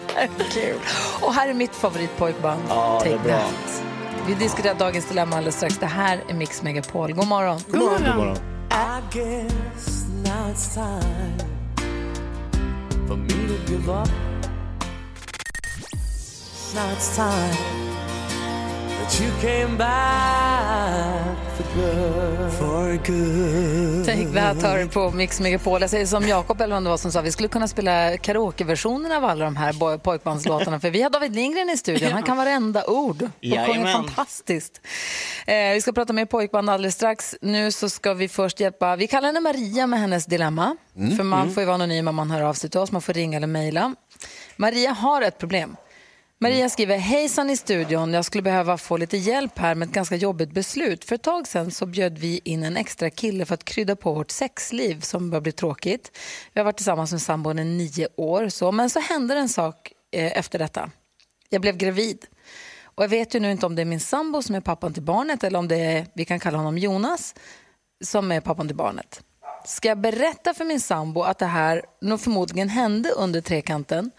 [0.52, 0.78] Kul.
[1.20, 3.38] Och här är mitt favoritpojkband, Ja, det är Take bra.
[3.38, 3.82] That.
[4.26, 5.78] Vi diskuterar dagens dilemma alldeles strax.
[5.78, 7.12] Det här är Mix Megapol.
[7.12, 7.60] God morgon.
[7.68, 8.02] God morgon.
[8.06, 8.55] God morgon.
[8.70, 11.38] I guess now it's time
[13.06, 14.08] for me to give up.
[16.74, 17.56] Now it's time
[18.88, 21.55] that you came back
[24.06, 25.80] Take That hör du på Mix Megapol.
[25.80, 29.44] Jag säger som Jakob eller var som sa, vi skulle kunna spela karaokeversionen av alla
[29.44, 30.80] de här pojkbandslåtarna.
[30.80, 32.12] För vi har David Lindgren i studion.
[32.12, 33.30] Han kan varenda ord och
[33.66, 34.80] sjunger fantastiskt.
[35.46, 37.36] Eh, vi ska prata mer pojkband alldeles strax.
[37.40, 40.76] Nu så ska vi först hjälpa, vi kallar henne Maria med hennes dilemma.
[41.16, 42.92] För man får ju vara anonym om man hör av sig till oss.
[42.92, 43.94] Man får ringa eller mejla.
[44.56, 45.76] Maria har ett problem.
[46.38, 50.16] Maria skriver, hejsan i studion, jag skulle behöva få lite hjälp här med ett ganska
[50.16, 51.04] jobbigt beslut.
[51.04, 54.12] För ett tag sedan så bjöd vi in en extra kille för att krydda på
[54.12, 56.18] vårt sexliv som börjar bli tråkigt.
[56.52, 59.48] Vi har varit tillsammans med sambon i nio år, så, men så hände det en
[59.48, 60.90] sak eh, efter detta.
[61.48, 62.26] Jag blev gravid.
[62.82, 65.02] Och jag vet ju nu inte om det är min sambo som är pappan till
[65.02, 67.34] barnet eller om det är, vi kan kalla honom Jonas,
[68.04, 69.22] som är pappan till barnet.
[69.64, 74.10] Ska jag berätta för min sambo att det här nog förmodligen hände under trekanten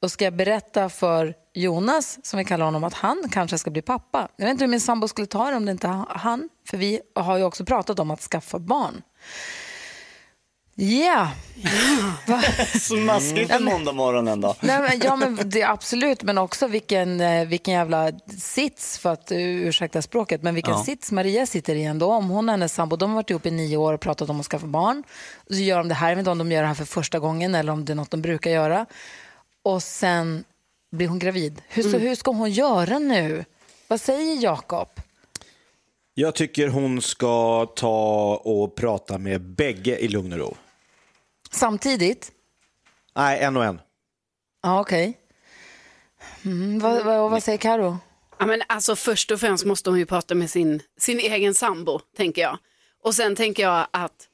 [0.00, 3.82] och ska jag berätta för Jonas, som vi kallar honom, att han kanske ska bli
[3.82, 4.28] pappa.
[4.36, 7.00] Jag vet inte hur min sambo skulle ta det om det inte han, för vi
[7.14, 9.02] har ju också pratat om att skaffa barn.
[10.74, 11.30] Ja.
[12.26, 12.42] Va?
[12.80, 14.54] Smaskigt en måndag morgon ändå.
[14.60, 19.32] Nej, men, ja, men det, absolut, men också vilken, eh, vilken jävla sits, för att
[19.32, 20.84] uh, ursäkta språket, men vilken Ja.
[20.84, 22.12] sits Maria sitter i ändå.
[22.12, 24.40] Om hon och hennes sambo, de har varit ihop i nio år och pratat om
[24.40, 25.02] att skaffa barn.
[25.50, 27.18] Så gör de det här, jag vet inte om de gör det här för första
[27.18, 28.86] gången eller om det är något de brukar göra.
[29.62, 30.44] Och sen
[30.92, 31.62] blir hon gravid.
[31.68, 33.44] Hur, så, hur ska hon göra nu?
[33.88, 34.88] Vad säger Jakob?
[36.14, 40.56] Jag tycker hon ska ta och prata med bägge i lugn och ro.
[41.50, 42.32] Samtidigt?
[43.14, 43.80] Nej, en och en.
[44.62, 45.18] Ja, okej.
[46.44, 47.98] Mm, vad, vad, vad säger Karo?
[48.38, 52.00] Ja, men alltså, först och främst måste hon ju prata med sin, sin egen sambo,
[52.16, 52.58] tänker jag.
[53.02, 54.28] Och sen tänker jag att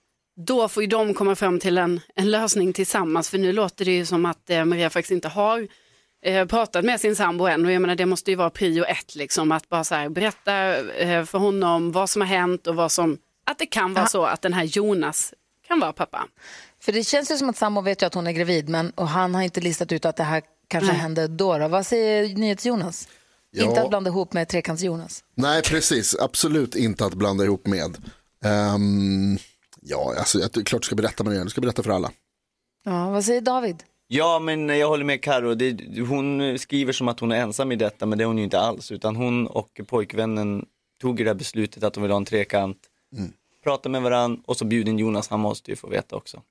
[0.47, 3.31] då får ju de komma fram till en, en lösning tillsammans.
[3.31, 5.68] För nu låter det ju som att eh, Maria faktiskt inte har
[6.24, 7.66] eh, pratat med sin sambo än.
[7.66, 10.76] Och jag menar, det måste ju vara prio ett, liksom, att bara så här, berätta
[10.76, 14.24] eh, för honom vad som har hänt och vad som, att det kan vara så
[14.24, 15.35] att den här Jonas
[15.68, 16.26] kan vara pappa.
[16.81, 19.09] För det känns ju som att sambo vet ju att hon är gravid, men och
[19.09, 21.00] han har inte listat ut att det här kanske Nej.
[21.00, 21.68] hände då, då.
[21.68, 23.09] Vad säger NyhetsJonas?
[23.50, 23.64] Ja.
[23.64, 25.24] Inte att blanda ihop med Trekants-Jonas.
[25.35, 26.16] Nej, precis.
[26.20, 27.96] Absolut inte att blanda ihop med.
[28.44, 29.38] Ehm,
[29.81, 31.44] ja, alltså, jag, klart du ska berätta med det.
[31.44, 32.11] Du ska berätta för alla.
[32.85, 33.83] Ja, vad säger David?
[34.11, 35.55] Ja, men jag håller med Karo.
[35.55, 38.44] Det, hon skriver som att hon är ensam i detta, men det är hon ju
[38.44, 38.92] inte alls.
[38.92, 40.64] Utan hon och pojkvännen
[41.01, 42.79] tog det där beslutet att de vill ha en trekant,
[43.16, 43.33] Mm.
[43.64, 46.42] prata med varandra och så bjuder in Jonas, han måste ju få veta också.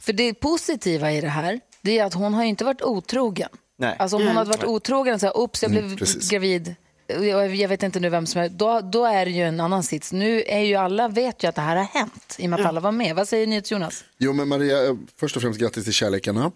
[0.00, 3.48] För det positiva i det här, det är att hon har ju inte varit otrogen.
[3.76, 3.96] Nej.
[3.98, 4.36] Alltså om hon Mm.
[4.36, 5.98] hade varit otrogen och sagt, oops, jag blev Mm,
[6.30, 6.74] gravid,
[7.54, 10.12] jag, vet inte nu vem som är, då, då är det ju en annan sits.
[10.12, 12.66] Nu är ju alla, vet ju att det här har hänt, i och med att
[12.66, 13.16] alla var med.
[13.16, 14.04] Vad säger NyhetsJonas?
[14.18, 16.52] Jo, men Maria, först och främst grattis till kärlekarna.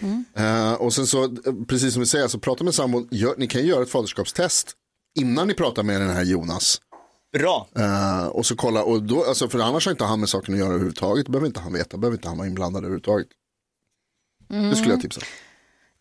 [0.00, 0.76] Mm.
[0.76, 1.30] Och sen så, eh,
[1.68, 3.08] precis som vi säger, så prata med sambon.
[3.10, 4.72] Gör, ni kan ju göra ett faderskapstest
[5.18, 6.80] innan ni pratar med den här Jonas.
[7.32, 7.68] Bra.
[7.76, 10.60] Eh, och så kolla, och då, alltså, för annars har inte han med saken att
[10.60, 11.28] göra överhuvudtaget.
[11.28, 13.28] Behöver inte han veta, behöver inte han vara inblandad överhuvudtaget.
[14.48, 15.20] Det skulle jag tipsa.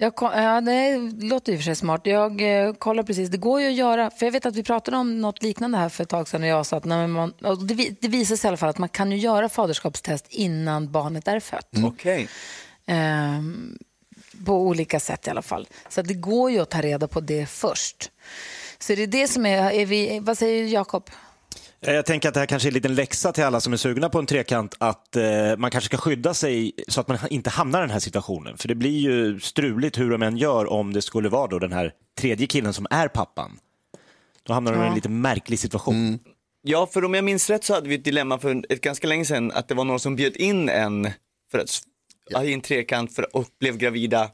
[0.01, 2.01] Jag, ja, det låter och för sig smart.
[2.03, 4.97] Jag eh, kollar precis, det går ju att göra, för jag vet att vi pratade
[4.97, 7.65] om något liknande här för ett tag sedan och jag sa att nej, man, och
[7.65, 11.27] det, det visar sig i alla fall att man kan ju göra faderskapstest innan barnet
[11.27, 11.69] är fött.
[11.85, 12.29] Okej.
[12.89, 13.77] Ehm,
[14.45, 15.67] på olika sätt i alla fall.
[15.89, 18.11] Så att det går ju att ta reda på det först.
[18.79, 21.09] Så det är det som är, är vi, vad säger Jakob?
[21.81, 23.77] Eh, Jag tänker att det här kanske är en liten läxa till alla som är
[23.77, 25.23] sugna på en trekant, att eh,
[25.57, 28.57] man kanske ska skydda sig så att man inte hamnar i den här situationen.
[28.57, 31.73] För det blir ju struligt hur de än gör om det skulle vara då den
[31.73, 33.59] här tredje killen som är pappan.
[34.43, 34.95] Då hamnar de i en Ja.
[34.95, 36.19] lite märklig situation.
[36.61, 39.25] Ja, för om jag minns rätt så hade vi ett dilemma för ett ganska länge
[39.25, 41.09] sedan att det var någon som bjöd in en
[41.51, 41.69] för att,
[42.29, 42.43] ja.
[42.43, 44.29] i en trekant för, och blev gravida.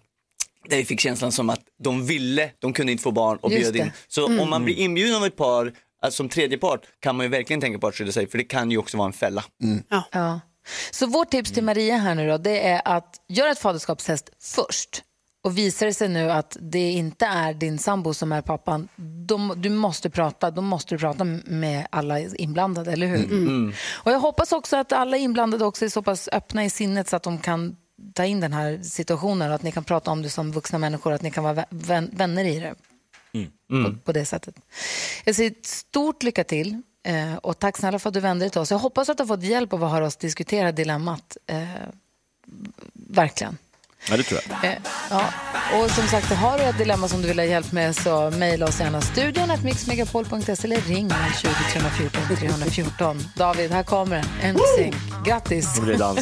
[0.69, 3.73] Där vi fick känslan som att de ville, de kunde inte få barn och Just
[3.73, 3.91] bjöd in.
[4.07, 4.39] Så Mm.
[4.39, 7.61] om man blir inbjuden av ett par, alltså som tredje part, kan man ju verkligen
[7.61, 9.43] tänka på att skydda sig för det kan ju också vara en fälla.
[10.11, 10.39] Ja.
[10.91, 15.03] Så vårt tips till Maria här nu då, det är att göra ett faderskapstest först.
[15.43, 18.87] Och visar det sig nu att det inte är din sambo som är pappan,
[19.25, 23.23] då, du måste prata, då måste du prata med alla inblandade, eller hur?
[23.23, 23.73] Mm.
[23.93, 27.15] Och jag hoppas också att alla inblandade också är så pass öppna i sinnet så
[27.15, 27.75] att de kan
[28.13, 31.11] ta in den här situationen och att ni kan prata om det som vuxna människor,
[31.13, 32.75] att ni kan vara vä- vän, vänner i det
[33.67, 34.55] på, på det sättet.
[35.25, 38.49] Jag säger ett stort lycka till eh, och tack snälla för att du vände dig
[38.49, 38.71] till oss.
[38.71, 41.37] Jag hoppas att du har fått hjälp av att höra oss diskutera dilemmat.
[41.47, 41.63] Eh,
[42.93, 43.57] verkligen.
[44.09, 44.71] Ja, det tror jag.
[44.71, 44.77] Eh,
[45.09, 45.25] ja.
[45.73, 48.65] Och som sagt, har du ett dilemma som du vill ha hjälp med så mejla
[48.65, 51.09] oss gärna studion att mixmegapol.se eller ring
[51.41, 53.17] 020 314 314.
[53.35, 54.25] David, här kommer.
[54.41, 54.95] En synk.
[55.25, 55.77] Grattis!
[55.77, 56.21] Nu blir det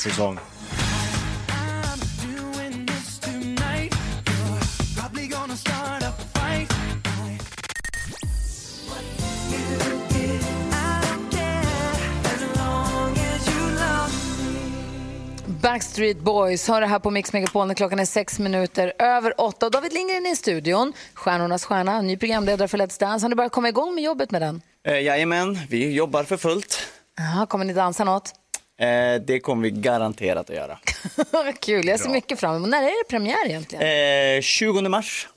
[15.63, 19.69] Backstreet Boys har det här på Mix Megapol när klockan är sex minuter över åtta.
[19.69, 23.23] David Lindgren är i studion, stjärnornas stjärna, ny programledare för Let's Dance.
[23.26, 24.62] Har ni börjat komma igång med jobbet med den?
[24.88, 26.80] Eh, jajamän, vi jobbar för fullt.
[27.19, 28.32] Aha, kommer ni dansa något?
[28.80, 30.78] Eh, det kommer vi garanterat att göra.
[31.60, 32.69] Kul, jag ser mycket fram emot.
[32.69, 34.36] När är det premiär egentligen?
[34.38, 35.28] Eh, 20 mars.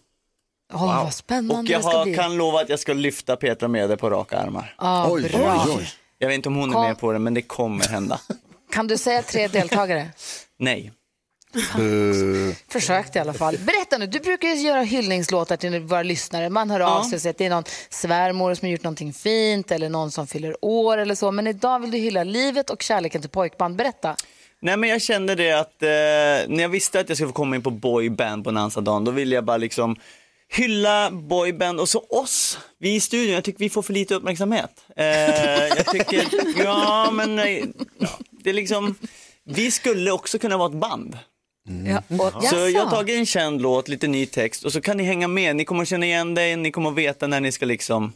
[0.75, 2.15] Åh, Vad spännande Och jag det ska har, bli.
[2.15, 4.75] kan lova att jag ska lyfta Petra Mede på raka armar.
[4.79, 5.65] Ah, Oj, bra.
[5.67, 5.89] oj, oj.
[6.19, 6.83] Jag vet inte om hon är Kom.
[6.83, 8.21] med på det, men det kommer hända.
[8.71, 10.09] Kan du säga tre deltagare?
[10.59, 10.93] Nej.
[12.69, 13.59] Försökte i alla fall.
[13.59, 16.51] Berätta nu, du brukar ju göra hyllningslåtar till våra lyssnare.
[16.51, 19.89] Man hör av sig att det är någon svärmor som har gjort någonting fint eller
[19.89, 21.31] någon som fyller år eller så.
[21.31, 23.77] Men idag vill du hylla livet och kärleken till pojkband.
[23.77, 24.17] Berätta.
[24.61, 25.89] Nej men jag kände det att eh,
[26.49, 29.35] när jag visste att jag skulle få komma in på boyband på Nansa-dagen, då ville
[29.35, 29.97] jag bara liksom
[30.49, 34.71] hylla boyband och så oss, vi i studion, jag tycker vi får för lite uppmärksamhet.
[34.97, 35.07] Eh,
[35.67, 36.25] jag tycker,
[36.65, 37.65] ja men eh,
[37.99, 38.09] ja,
[38.47, 38.95] det är liksom,
[39.45, 41.19] vi skulle också kunna vara ett band.
[41.87, 44.97] Ja, och, Så jag har tagit en känd låt, lite ny text och så kan
[44.97, 47.67] ni hänga med, ni kommer känna igen dig, ni kommer att veta när ni ska
[47.67, 48.13] liksom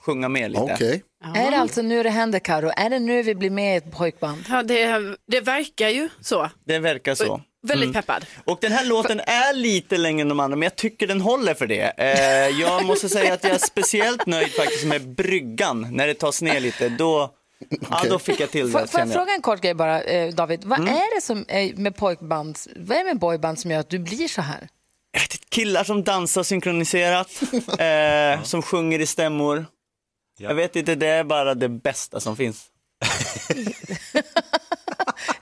[0.00, 1.00] sjunga med lite.
[1.34, 2.70] Är det alltså nu det händer Karo?
[2.76, 4.44] Är det nu vi blir med i ett pojkband?
[4.48, 6.50] Ja, det, det verkar ju så.
[6.66, 7.40] Det verkar så.
[7.66, 7.92] Väldigt Mm.
[8.02, 8.26] peppad.
[8.44, 11.54] Och den här låten är lite längre än de andra, men jag tycker den håller
[11.54, 11.92] för det.
[11.96, 16.42] Eh, jag måste säga att jag är speciellt nöjd faktiskt med bryggan, när det tas
[16.42, 16.88] ner lite.
[16.88, 17.30] Då,
[17.90, 18.72] ja, då fick jag till det.
[18.72, 19.12] får jag jag.
[19.14, 20.64] fråga en kort grej bara, eh, David?
[20.64, 20.94] Vad Mm.
[20.94, 23.98] är det som är med pojkband, vad är det med boyband som gör att du
[23.98, 24.68] blir så här?
[25.48, 27.28] Killar som dansar synkroniserat,
[27.78, 29.66] eh, som sjunger i stämmor.
[30.38, 32.66] Jag vet inte, det är bara det bästa som finns.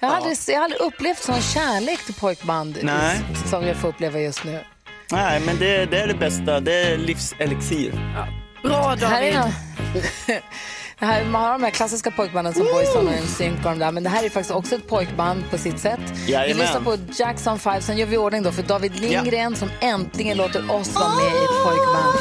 [0.01, 3.21] Jag har, aldrig, jag har aldrig upplevt sån kärlek till pojkband Nej.
[3.51, 4.65] som jag får uppleva just nu.
[5.13, 6.61] Nej, men det, det är det bästa.
[6.61, 7.91] Det är livselixir.
[8.63, 9.53] Bra Här är någon-
[11.01, 13.93] det här, man har de här klassiska pojkbanden som Boyzone och NSYNC och de där,
[13.93, 16.01] men det här är faktiskt också ett pojkband på sitt sätt.
[16.27, 16.57] Vi Jajamän.
[16.57, 20.71] lyssnar på Jackson 5, sen gör vi ordning då för David Lindgren som äntligen låter
[20.73, 22.15] oss vara med i ett pojkband.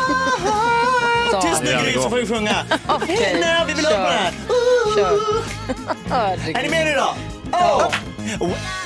[1.41, 2.55] Tyst nu Gry så får vi sjunga.
[2.87, 4.33] Okej, Nej, vi vill ha på det här.
[4.95, 5.19] Kör.
[6.57, 7.15] Är ni med nu då?
[7.57, 8.78] Oh.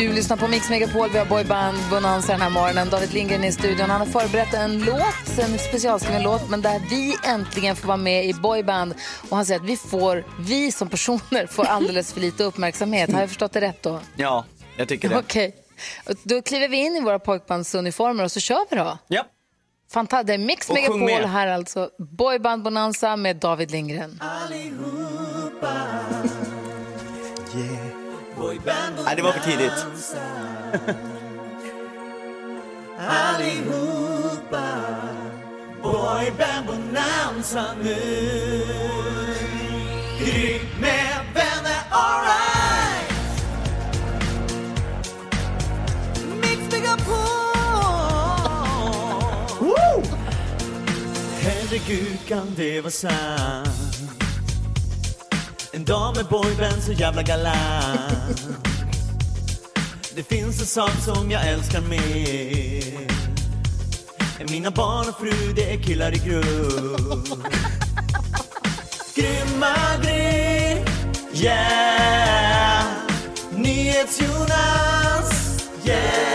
[0.00, 2.90] Du lyssnar på Mix Megapol, vi har boyband Bonanza den här morgonen.
[2.90, 3.90] David Lindgren är i studion.
[3.90, 8.26] Han har förberett en låt, en specialskriven låt, men där vi äntligen får vara med
[8.26, 8.94] i boyband.
[9.30, 13.12] Och han säger att vi får, vi som personer får alldeles för lite uppmärksamhet.
[13.12, 14.00] Har jag förstått det rätt då?
[14.16, 14.44] Ja,
[14.76, 15.18] jag tycker det.
[15.18, 15.54] Okej.
[16.06, 18.98] Och Då kliver vi in i våra pojkbandsuniformer och så kör vi då.
[19.08, 19.26] Ja.
[19.92, 20.26] Fantastiskt.
[20.26, 21.90] Det är Mix Megapol här alltså.
[21.98, 24.20] Boyband Bonanza med David Lindgren.
[29.04, 29.86] Nej, det var för tidigt.
[32.98, 34.68] Allihopa
[35.82, 37.96] Boyband bonanza nu
[40.18, 43.10] Gry med vänner, alright.
[46.40, 47.16] Mix Megapol
[49.60, 50.02] Woo!
[51.40, 53.89] Herregud kan det vara sant
[55.80, 58.42] En dag med boyband så jävla galant.
[60.14, 63.08] Det finns en sak som jag älskar mer.
[64.40, 67.28] Än mina barn och fru, det är killar i grupp
[69.14, 70.84] Grymma Gry,
[71.34, 72.84] yeah.
[73.50, 75.30] Nyhets-Jonas,
[75.84, 76.29] yeah.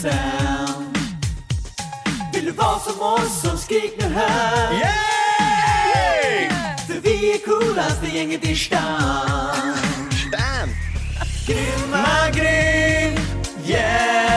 [0.00, 0.94] Stussen
[2.32, 6.50] Vill du vara som oss så skrik nu här Yay!
[6.86, 9.74] För vi är coolaste gänget i stan.
[11.46, 13.16] Grymma Gry,
[13.66, 14.29] yeah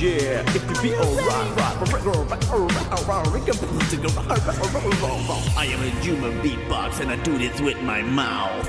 [0.00, 1.52] yeah, if you be alright,
[5.56, 8.66] I am a human beatbox and I do this with my mouth.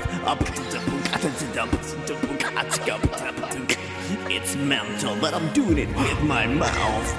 [4.28, 7.16] It's mental, but I'm doing it with my mouth.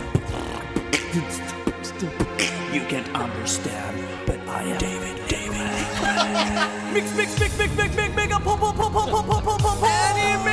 [2.72, 3.98] You can't understand,
[4.28, 6.94] but I am David, David.
[6.94, 9.76] Mix, mix, mix, mix, mix, mix, mega på, på, på, på, på, på, på, på,
[9.80, 9.86] på.
[9.86, 10.53] Är ni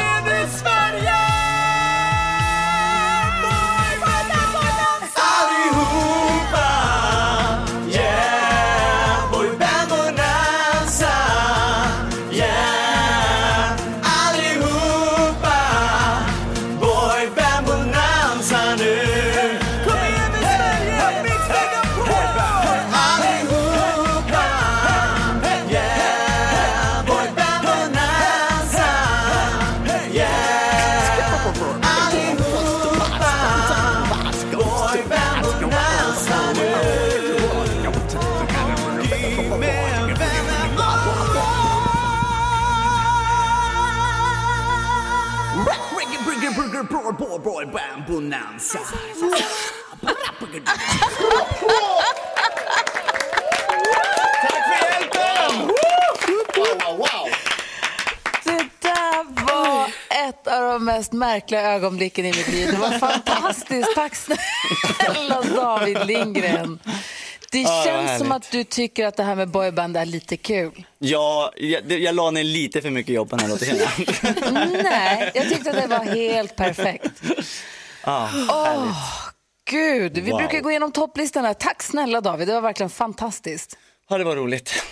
[61.01, 62.69] mest märkliga ögonblicken i mitt liv.
[62.73, 63.95] Det var fantastiskt.
[63.95, 66.79] Tack snälla David Lindgren.
[67.51, 70.85] Det vad känns som att du tycker att det här med boyband är lite kul.
[70.99, 73.77] Ja, jag, jag la ner lite för mycket jobb på den här låten.
[74.83, 77.23] Nej, jag tyckte att det var helt perfekt.
[78.07, 78.95] Åh, härligt.
[79.71, 80.39] Gud, vi Wow.
[80.39, 81.55] brukar gå igenom topplistan här.
[81.55, 83.79] Tack snälla David, det var verkligen fantastiskt.
[84.09, 84.83] Ja, det var roligt.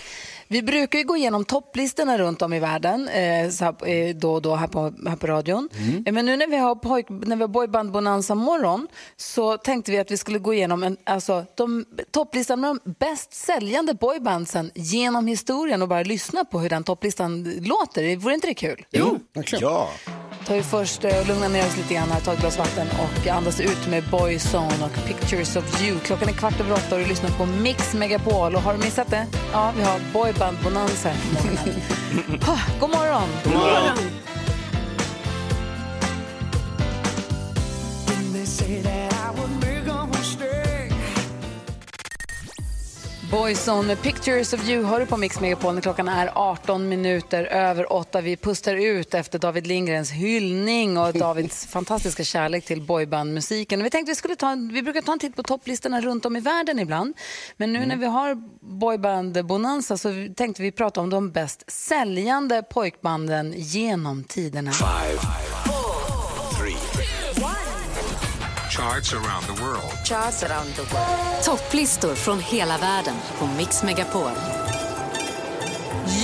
[0.50, 4.32] Vi brukar ju gå igenom topplistorna runt om i världen eh, så här, eh, då
[4.34, 5.68] och då här på, här på radion.
[5.78, 6.02] Mm.
[6.06, 9.90] Eh, Men nu när vi har, pojk, när vi har Boyband Bonanza morgon så tänkte
[9.90, 14.70] vi att vi skulle gå igenom en, alltså, de, topplistan med de bäst säljande boybandsen
[14.74, 18.16] genom historien och bara lyssna på hur den topplistan låter.
[18.16, 18.84] Vore inte det kul?
[18.90, 19.18] Jo,
[19.60, 19.90] ja.
[20.46, 22.86] tar vi först eh, och lugnar ner oss lite grann här, tar ett glas vatten
[22.90, 25.98] och andas ut med Boyzone och Pictures of You.
[25.98, 28.54] Klockan är kvart över åtta och du lyssnar på Mix Megapol.
[28.54, 29.26] Och har du missat det?
[29.52, 31.80] Ja, vi har Boyband Bonanza här på morgonen.
[32.46, 33.28] Ha, God morgon!
[33.44, 33.98] God morgon.
[43.86, 47.92] Med Pictures of You hör du på Mix Megapol när klockan är 18 minuter över
[47.92, 48.20] 8.
[48.20, 53.82] Vi pustar ut efter David Lindgrens hyllning och Davids fantastiska kärlek till boybandmusiken.
[53.82, 56.40] Vi tänkte vi skulle ta, vi brukar ta en titt på topplistorna runt om i
[56.40, 57.14] världen ibland.
[57.56, 62.62] Men nu när vi har boyband Bonanza så tänkte vi prata om de bäst säljande
[62.62, 64.70] pojkbanden genom tiderna.
[68.78, 69.92] Charts around the world.
[70.04, 71.42] Charts around the world.
[71.44, 74.30] Topplistor från hela världen på Mix Megapol.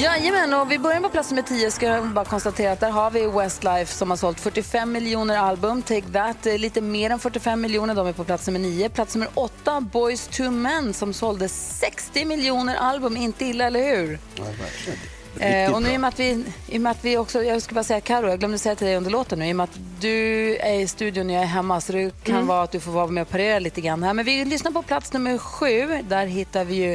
[0.01, 1.71] Jajamän, och vi börjar på plats nummer 10.
[1.71, 5.83] Ska jag bara konstatera att där har vi Westlife som har sålt 45 miljoner album.
[5.83, 7.95] Take That, eh, lite mer än 45 miljoner.
[7.95, 8.89] De är på plats nummer 9.
[8.89, 13.17] Plats nummer 8, Boys to Men som sålde 60 miljoner album.
[13.17, 14.19] Inte illa, eller hur?
[14.37, 14.99] Ja, verkligen.
[15.41, 17.63] Eh, och nu i och med att vi, i och med att vi också, jag
[17.63, 19.65] ska bara säga Karo, jag glömde säga till dig under låten nu, i och med
[19.65, 22.47] att du är i studion när jag är hemma så det kan Mm.
[22.47, 24.15] vara att du får vara med och parera lite grann här.
[24.15, 26.93] Men vi lyssnar på plats nummer sju, där hittar vi ju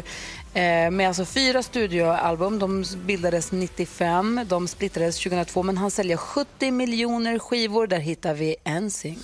[0.53, 2.59] eh, med alltså fyra studioalbum.
[2.59, 7.87] De bildades 95, de splittrades 2002 men han säljer 70 miljoner skivor.
[7.87, 9.17] Där hittar vi NSYNC.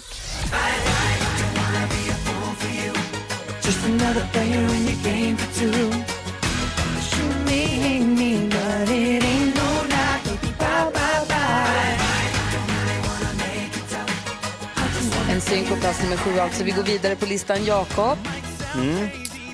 [3.65, 6.14] Just another player in your game for two.
[8.85, 9.25] Bye.
[15.37, 16.63] NSYNC på plats nummer sju alltså.
[16.63, 17.65] Vi går vidare på listan.
[17.65, 18.17] Jakob.
[18.75, 19.07] Mm.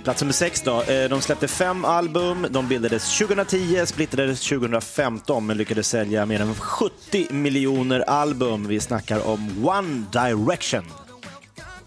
[0.04, 0.82] Plats nummer sex då.
[0.82, 2.48] Eh, De släppte fem album.
[2.50, 8.68] De bildades 2010, splittrades 2015 men lyckades sälja mer än 70 miljoner album.
[8.68, 10.84] Vi snackar om One Direction.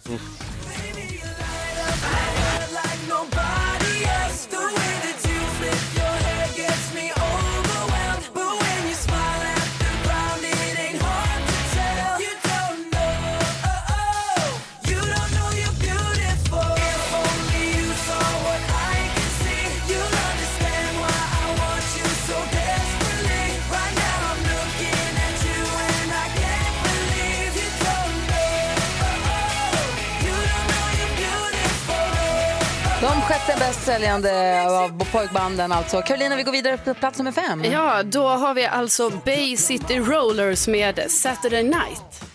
[0.09, 0.19] Mm.
[33.47, 36.03] Den bäst säljande av pojkbanden alltså.
[36.03, 37.65] Carolina, vi går vidare på plats nummer fem.
[37.65, 42.34] Ja, då har vi alltså Bay City Rollers med Saturday Night.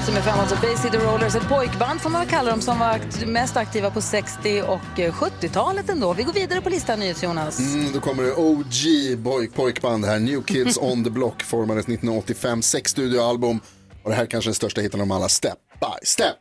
[0.00, 2.60] Plats efter med fem, alltså Bay City Rollers, ett pojkband får man väl kalla dem
[2.60, 6.12] som var mest aktiva på 60 och eh, 70-talet ändå.
[6.12, 7.58] Vi går vidare på listan, NyhetsJonas.
[7.58, 10.18] Mm, då kommer det OG boy, pojkband här.
[10.18, 13.60] New Kids on the Block formades 1985, sex studioalbum.
[14.02, 16.36] Och det här är kanske den största hitten av dem alla, Step by Step.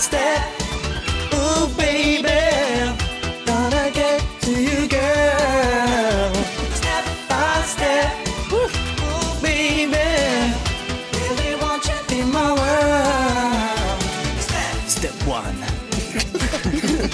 [0.00, 0.42] step.
[1.32, 2.47] Ooh, baby,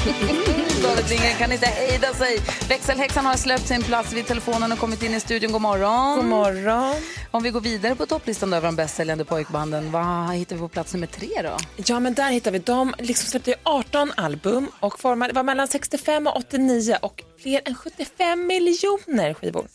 [0.05, 2.39] David Lindgren kan inte hejda sig.
[2.69, 5.53] Växelhäxan har släppt sin plats vid telefonen och kommit in i studion.
[5.53, 6.17] God morgon.
[6.17, 6.95] God morgon.
[7.31, 10.69] Om vi går vidare på topplistan över de bäst säljande pojkbanden, vad hittar vi på
[10.69, 11.57] plats nummer tre då?
[11.77, 15.69] Ja, men där hittar vi de liksom släppte ju 18 album och formade, var mellan
[15.69, 19.67] 65 och 89 och fler än 75 miljoner skivor.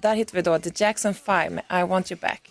[0.00, 2.50] Där hittar vi då The Jackson 5 med I want you back.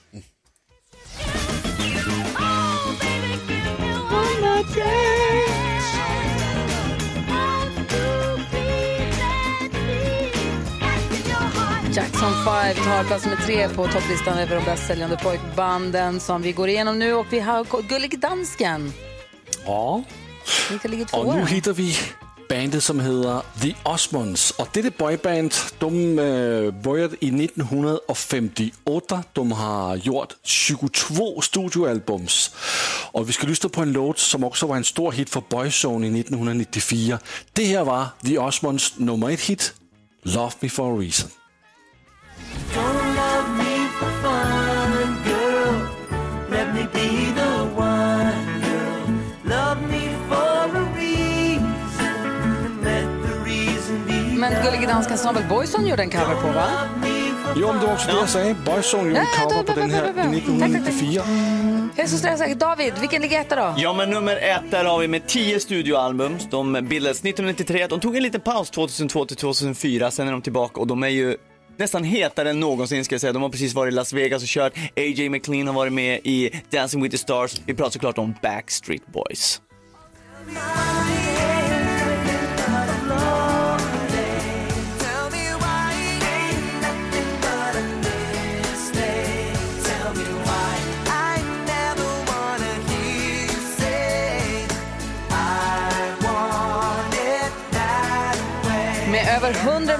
[12.00, 16.52] Jackson 5 tar plats nummer tre på topplistan över de bäst säljande pojkbanden som vi
[16.52, 18.94] går igenom nu och vi har Gullig Dansken.
[19.66, 20.04] Ja,
[20.70, 21.96] Vilka ligger och nu hittar vi
[22.50, 24.52] bandet som heter The Osmonds.
[24.52, 29.24] Och detta boyband, de äh, började i 1958.
[29.34, 32.56] De har gjort 22 studioalbums.
[33.12, 36.08] Och vi ska lyssna på en låt som också var en stor hit för Boyzone
[36.08, 37.20] i 1994.
[37.54, 39.74] Det här var The Osmonds nummer ett hit,
[40.24, 41.30] Love Me For A Reason.
[54.60, 56.68] Be Men Gullig Dansken som väl Boyzone gjorde en cover på va?
[57.56, 58.56] Jo, men det var också det jag sa.
[58.66, 61.24] Boyzone gjorde en cover på den här i 1994.
[61.96, 62.58] Jag är så stressad.
[62.58, 63.74] David, vilken ligger etta då?
[63.78, 66.38] Ja, men nummer ett där har vi med 10 studioalbum.
[66.52, 67.88] De bildades 1993.
[67.88, 70.12] De tog en liten paus 2002 till 2004.
[70.12, 71.38] Sen är de tillbaka och de är ju
[71.78, 73.34] nästan hetare än någonsin ska jag säga.
[73.34, 74.74] De har precis varit i Las Vegas och kört.
[74.96, 77.62] AJ McLean har varit med i Dancing with the Stars.
[77.66, 79.62] Vi pratar såklart om Backstreet Boys.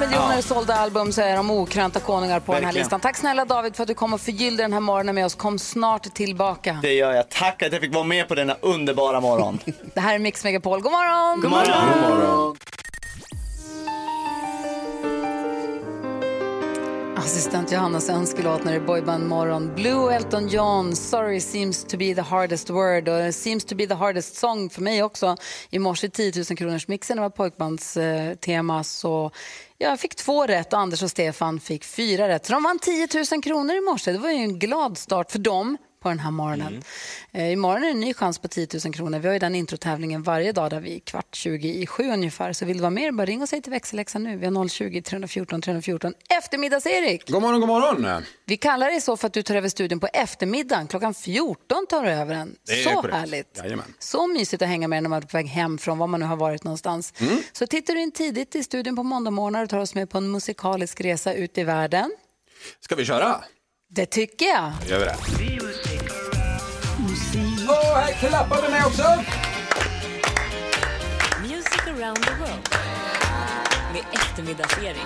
[0.10, 2.84] 100 miljoner sålda album så är de okrönta konungar på den här Verkligen.
[2.84, 3.00] listan.
[3.00, 5.36] Tack snälla David för att du kom och förgyllde den här morgonen med oss.
[5.36, 6.80] Kom snart tillbaka.
[6.82, 7.30] Det gör jag.
[7.30, 9.60] Tack att jag fick vara med på denna underbara morgon.
[9.94, 10.82] Det här är Mix Megapol.
[10.82, 11.42] God morgon!
[11.42, 12.02] God morgon!
[12.04, 12.58] God morgon.
[17.20, 19.76] Assistent Johannas önskelåt när det är boyband morgon.
[19.76, 23.10] Blue Elton John, Sorry seems to be the hardest word.
[23.10, 25.36] Och seems to be the hardest song för mig också.
[25.70, 28.78] I morse 10 000 kronors mixen det var pojkbandstema.
[28.78, 29.32] Eh, så
[29.78, 32.46] jag fick två rätt och Anders och Stefan fick fyra rätt.
[32.46, 34.12] Så de vann 10 000 kronor i morse.
[34.12, 36.84] Det var ju en glad start för dem på den här morgonen.
[37.32, 39.20] Eh, imorgon är det en ny chans på 10 000 kronor.
[39.20, 42.54] Vi har ju den introtävlingen varje dag där vi är kvart 20 i sju ungefär.
[42.54, 44.38] Så vill du vara med, bara ring och säg till växelläxan nu.
[44.38, 46.14] Vi har 020 314 314.
[46.30, 47.30] Eftermiddags-Erik!
[47.32, 48.24] God morgon, god morgon.
[48.46, 50.88] Vi kallar dig så för att du tar över studion på eftermiddagen.
[50.88, 52.56] Klockan 14 tar du över den.
[52.68, 53.16] Det är Så korrekt.
[53.16, 53.58] härligt.
[53.64, 53.94] Jajamän.
[54.00, 56.26] Så mysigt att hänga med när man är på väg hem från var man nu
[56.26, 57.14] har varit någonstans.
[57.20, 57.38] Mm.
[57.52, 60.32] Så tittar du in tidigt i studion på måndagmorgnar och tar oss med på en
[60.32, 62.12] musikalisk resa ut i världen.
[62.80, 63.36] Ska vi köra?
[63.90, 64.72] Det tycker jag.
[64.88, 65.89] Då gör vi det.
[67.92, 69.04] Och här klappar vi med också.
[71.42, 72.70] Music around the world
[73.94, 75.06] med eftermiddagsserie.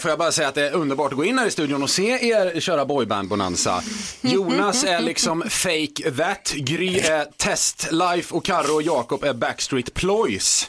[0.00, 1.90] Får jag bara säga att det är underbart att gå in här i studion och
[1.90, 3.82] se er köra boyband-bonanza.
[4.20, 9.94] Jonas är liksom fake that, Gry är test life och Karo och Jakob är backstreet
[9.94, 10.68] ploys.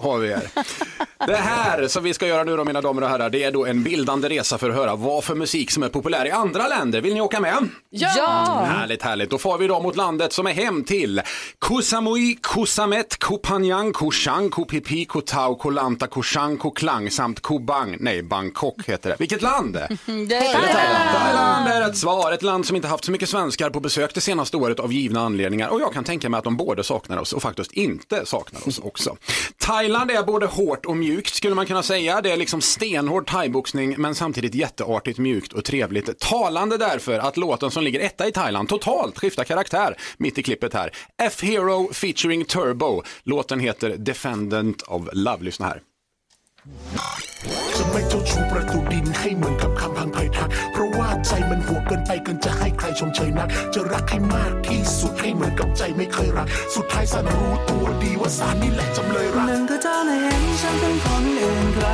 [0.00, 0.50] Har vi er.
[1.26, 3.66] Det här som vi ska göra nu då mina damer och herrar, det är då
[3.66, 7.00] en bildande resa för att höra vad för musik som är populär i andra länder.
[7.00, 7.68] Vill ni åka med?
[7.90, 8.66] Ja!
[8.70, 9.30] Härligt, härligt.
[9.30, 11.22] Då får vi då mot landet som är hem till
[11.60, 13.18] Kusamui, Kusamet,
[15.28, 17.96] Kupanyang, Kushang, Kupipi, Kotau, Kolanta, Kushang, Koklang samt Kubang.
[18.00, 19.16] Nej, Bangkok heter det.
[19.18, 19.72] Vilket land?
[19.72, 21.10] Det är Thailand.
[21.12, 22.32] Thailand är ett svar.
[22.32, 25.20] Ett land som inte haft så mycket svenskar på besök det senaste året av givna
[25.20, 25.68] anledningar.
[25.68, 28.78] Och jag kan tänka mig att de både saknar oss och faktiskt inte saknar oss
[28.78, 29.16] också.
[29.58, 32.20] Thailand är både hårt och mjukt skulle man kunna säga.
[32.20, 36.18] Det är liksom stenhård thaiboxning men samtidigt jätteartigt mjukt och trevligt.
[36.18, 40.74] Talande därför att låten som ligger etta i Thailand totalt skiftar karaktär mitt i klippet
[40.74, 40.90] här.
[41.22, 43.02] F-Hero featuring Turbo.
[43.24, 45.40] Låten heter Defendant of Love.
[45.46, 45.78] Lyssna här.
[47.76, 61.88] จะไม่เจ้าชู้ประตูดินให้เหมือนกับคำพังไพทัก เพราะว่าใจมันหัวเกินไปเกินจะให้ใครชมเชยนัก จะรักให้มากที่สุดให้เหมือนกับใจไม่เคยรัก สุดท้ายสารรู้ตัวดีว่าสารนี่แหละจำเลยรักหนึ่งคือเธอน่ะเห็นฉันเป็นคนอื่นไกล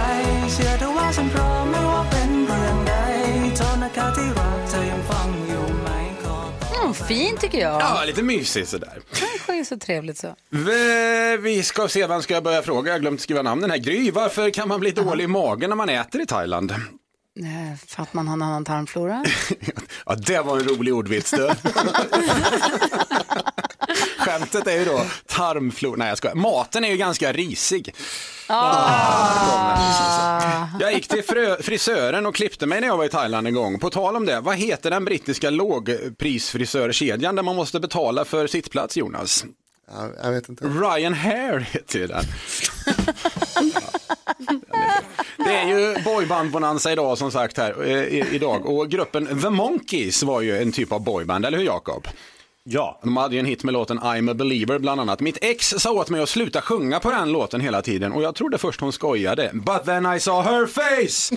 [0.53, 2.95] เชื่อเธอว่าฉันพร้อมไม่ว่าเป็นเรื่องใด
[3.57, 5.89] โทษนะคะที่รักเธอยังฟังอยู่ไหม
[6.23, 6.37] ขอ
[6.75, 7.77] Mm, fin tycker jag.
[7.85, 8.97] Ja, lite mysigt sådär.
[9.55, 10.35] Sjunger så trevligt så.
[11.41, 12.89] Vi, ska se, vem ska jag börja fråga?
[12.89, 13.79] Jag har glömt skriva namnen här.
[13.79, 16.75] Gry, varför kan man bli dålig i magen när man äter i Thailand?
[17.87, 19.25] För att man har en annan tarmflora.
[20.07, 21.51] Ja, det var en rolig ordvits du.
[24.19, 25.97] Skämtet är ju då tarmflora.
[25.97, 26.35] Nej, jag skojar.
[26.35, 27.95] Maten är ju ganska risig.
[28.47, 29.65] Ah.
[30.81, 31.23] Jag gick till
[31.61, 33.79] frisören och klippte mig när jag var i Thailand en gång.
[33.79, 38.97] På tal om det, vad heter den brittiska lågprisfrisörkedjan där man måste betala för sittplats,
[38.97, 39.45] Jonas?
[40.23, 40.65] jag vet inte.
[40.65, 42.25] Ryan Hair heter ju den.
[45.37, 50.41] Det är ju boyband-bonanza idag som sagt här eh, idag och gruppen The Monkeys var
[50.41, 52.09] ju en typ av boyband, eller hur Jakob?
[52.67, 53.01] Ja.
[53.03, 55.21] De hade ju en hit med låten I'm a believer bland annat.
[55.21, 58.35] Mitt ex sa åt mig att sluta sjunga på den låten hela tiden och jag
[58.35, 59.51] trodde först hon skojade.
[59.53, 61.37] But then I saw her face!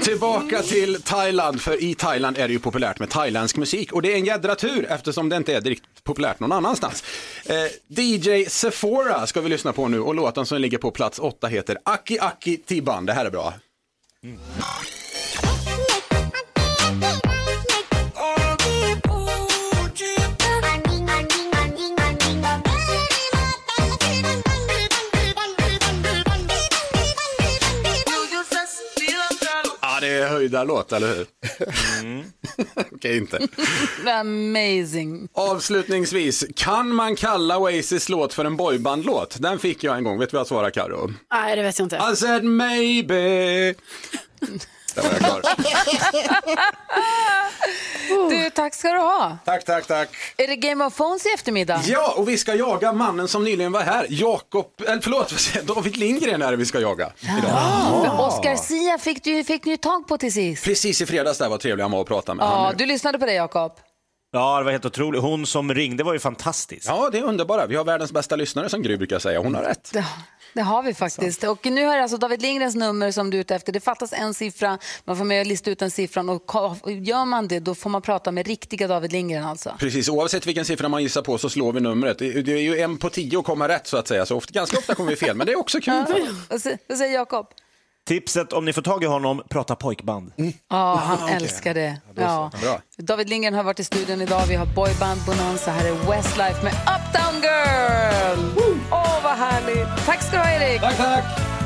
[0.02, 4.12] Tillbaka till Thailand, för i Thailand är det ju populärt med thailändsk musik och det
[4.12, 7.04] är en jädra tur eftersom det inte är direkt populärt någon annanstans.
[7.46, 11.46] Eh, DJ Sephora ska vi lyssna på nu och låten som ligger på plats åtta
[11.46, 13.06] heter Aki Aki Tiban.
[13.06, 13.54] Det här är bra.
[30.00, 31.26] Ja, det är höjdarlåt, eller hur?
[32.92, 33.48] Okej, inte.
[34.20, 35.28] Amazing.
[35.32, 39.36] Avslutningsvis, kan man kalla Oasis låt för en boybandlåt?
[39.40, 40.18] Den fick jag en gång.
[40.18, 41.12] Vet du vad jag svarade, Karo?
[41.32, 42.00] Nej, det vet jag inte.
[42.12, 43.74] I said maybe.
[44.98, 45.42] Där var jag klar.
[48.30, 49.38] Du, tack ska du ha.
[49.44, 50.08] Tack, tack, tack.
[50.36, 51.80] Är det Game of Phones i eftermiddag?
[51.84, 54.06] Ja, och vi ska jaga mannen som nyligen var här.
[54.08, 55.64] Jakob, eller förlåt, vad?
[55.76, 57.50] David Lindgren är det vi ska jaga idag.
[58.04, 60.64] För Oscar Sia fick du fick ni ju tag på till sist.
[60.64, 62.44] Precis i fredags där var trevlig han var och pratade med.
[62.44, 63.72] Ja, du lyssnade på det Jakob.
[64.32, 65.22] Ja, det var helt otroligt.
[65.22, 66.88] Hon som ringde var ju fantastisk.
[66.88, 67.66] Ja, det är underbara.
[67.66, 69.40] Vi har världens bästa lyssnare som Gry brukar säga.
[69.40, 69.90] Hon har rätt.
[69.92, 70.04] Det,
[70.54, 71.44] det har vi faktiskt.
[71.44, 73.72] Och nu har jag alltså David Lindgrens nummer som du är ute efter.
[73.72, 76.52] Det fattas en siffra, man får med och lista ut den siffran och
[76.92, 79.74] gör man det då får man prata med riktiga David Lindgren alltså.
[79.78, 82.18] Precis, oavsett vilken siffra man gissar på så slår vi numret.
[82.18, 84.78] Det är ju en på tio att komma rätt så att säga, så ofta, ganska
[84.78, 86.04] ofta kommer vi fel, men det är också kul.
[86.88, 87.46] Vad säger Jakob?
[88.08, 90.32] Tipset om ni får tag i honom, prata pojkband.
[90.68, 91.36] Ja, han okej.
[91.36, 92.00] älskar det.
[92.14, 92.50] Ja.
[92.62, 92.80] Bra.
[92.96, 94.42] David Lindgren har varit i studion idag.
[94.48, 95.70] Vi har boyband Bonanza.
[95.70, 98.38] Här är Westlife med Uptown Girl.
[98.90, 100.06] Åh, vad härligt.
[100.06, 100.80] Tack ska du ha, Erik.
[100.80, 101.57] Tack, tack.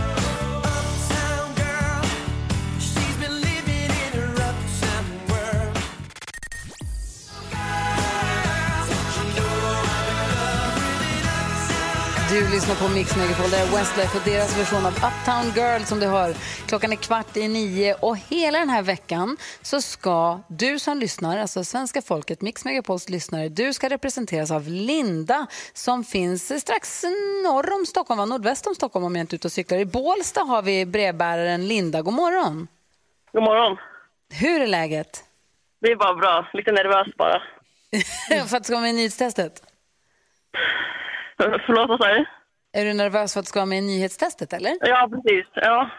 [12.32, 13.50] Du lyssnar på Mix Megapol.
[13.50, 16.34] Det är Westlife och deras version av Uptown Girl som du hör.
[16.68, 21.38] Klockan är kvart i nio och hela den här veckan så ska du som lyssnar,
[21.38, 27.04] alltså svenska folket, Mix Megapols lyssnare, du ska representeras av Linda som finns strax
[27.44, 28.24] norr om Stockholm, va?
[28.24, 29.78] nordväst om Stockholm om jag inte är ute och cyklar.
[29.78, 32.02] I Bålsta har vi brevbäraren Linda.
[32.02, 32.68] God morgon.
[33.32, 33.76] God morgon.
[34.40, 35.24] Hur är läget?
[35.80, 36.48] Det är bara bra.
[36.52, 37.42] Lite nervös bara.
[38.48, 39.62] för att du ska vara med i nyhetstestet?
[41.66, 42.24] Förlåt, vad sa du?
[42.72, 44.76] Är du nervös för att du ska vara med i nyhetstestet eller?
[44.80, 45.46] Ja, precis.
[45.54, 45.90] Ja.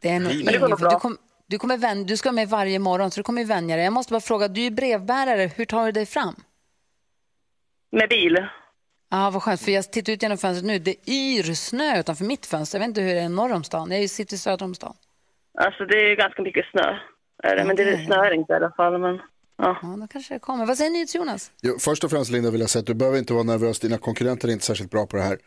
[0.00, 0.90] Det är nog Men det går bra.
[0.90, 3.76] du, kom, du, kommer vän, du ska vara med varje morgon så du kommer vänja
[3.76, 3.84] dig.
[3.84, 6.34] Jag måste bara fråga, du är brevbärare, hur tar du dig fram?
[7.92, 8.46] Med bil.
[9.10, 12.46] Ja, vad skönt, för jag tittar ut genom fönstret nu, det yr snö utanför mitt
[12.46, 12.78] fönster.
[12.78, 14.94] Jag vet inte hur det är norr om stan, jag sitter söder om stan.
[15.58, 16.98] Alltså, det är ganska mycket snö.
[17.42, 17.64] Är det.
[17.64, 18.98] Men det är snöar inte i alla fall.
[18.98, 19.20] Men,
[19.56, 19.78] ja.
[19.82, 20.66] ja, då kanske det kommer.
[20.66, 21.50] Vad säger NyhetsJonas?
[21.62, 23.98] Jo, först och främst Linda vill jag säga att du behöver inte vara nervös, dina
[23.98, 25.38] konkurrenter är inte särskilt bra på det här.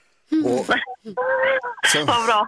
[0.46, 0.66] Och
[1.94, 2.48] sen, Vad bra.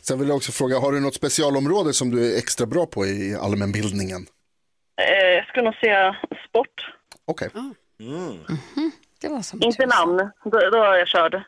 [0.00, 3.06] sen vill jag också fråga, har du något specialområde som du är extra bra på
[3.06, 4.26] i allmänbildningen?
[5.00, 6.16] Eh, jag skulle nog säga
[6.48, 6.92] sport.
[7.24, 7.48] Okej.
[9.20, 10.16] Det var som Inte namn.
[10.44, 11.34] Då, då är jag körd.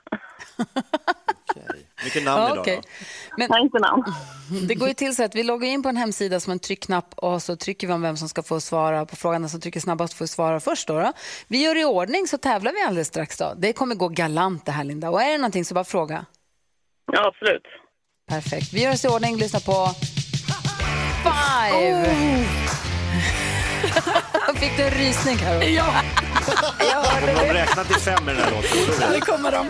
[2.05, 2.81] Vilket namn Ja, idag okej.
[3.39, 4.05] Men, Nej, inte namn.
[4.69, 7.15] Det går ju till så att vi loggar in på en hemsida som en tryckknapp
[7.17, 9.43] och så trycker vi om vem som ska få svara på frågan.
[9.43, 10.89] Den som trycker snabbast får svara först.
[10.89, 11.13] Då, då.
[11.47, 13.37] Vi gör i ordning så tävlar vi alldeles strax.
[13.39, 13.55] Då.
[13.57, 15.11] Det kommer gå galant det här Linda.
[15.11, 16.25] Och är det någonting så bara fråga.
[17.13, 17.63] Ja, absolut.
[18.29, 18.73] Perfekt.
[18.73, 19.37] Vi gör oss i ordning.
[19.37, 19.89] Lyssna på
[21.25, 22.45] Five.
[24.55, 25.63] Fick du en rysning Karo?
[25.63, 25.95] Ja.
[26.91, 27.55] Jag hörde De det.
[27.55, 29.11] räknat till fem med den här låten.
[29.13, 29.67] Där kommer de.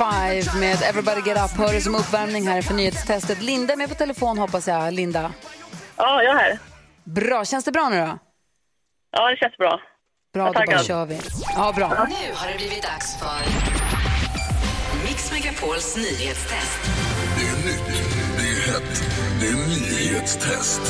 [0.00, 3.42] Band med Everybody Get Up hör som uppvärmning här för nyhetstestet.
[3.42, 4.94] Linda är med på telefon hoppas jag.
[4.94, 5.32] Linda?
[5.96, 6.58] Ja, jag är här.
[7.04, 8.18] Bra, känns det bra nu då?
[9.10, 9.80] Ja, det känns bra.
[10.34, 11.20] Bra, Jag då bara kör vi.
[11.56, 11.88] Ja, bra.
[11.88, 13.40] Nu har det blivit dags för
[15.04, 16.80] Mix Megapols nyhetstest.
[17.36, 17.86] Det är nytt,
[18.38, 19.02] det är hett,
[19.40, 20.80] det är nyhetstest.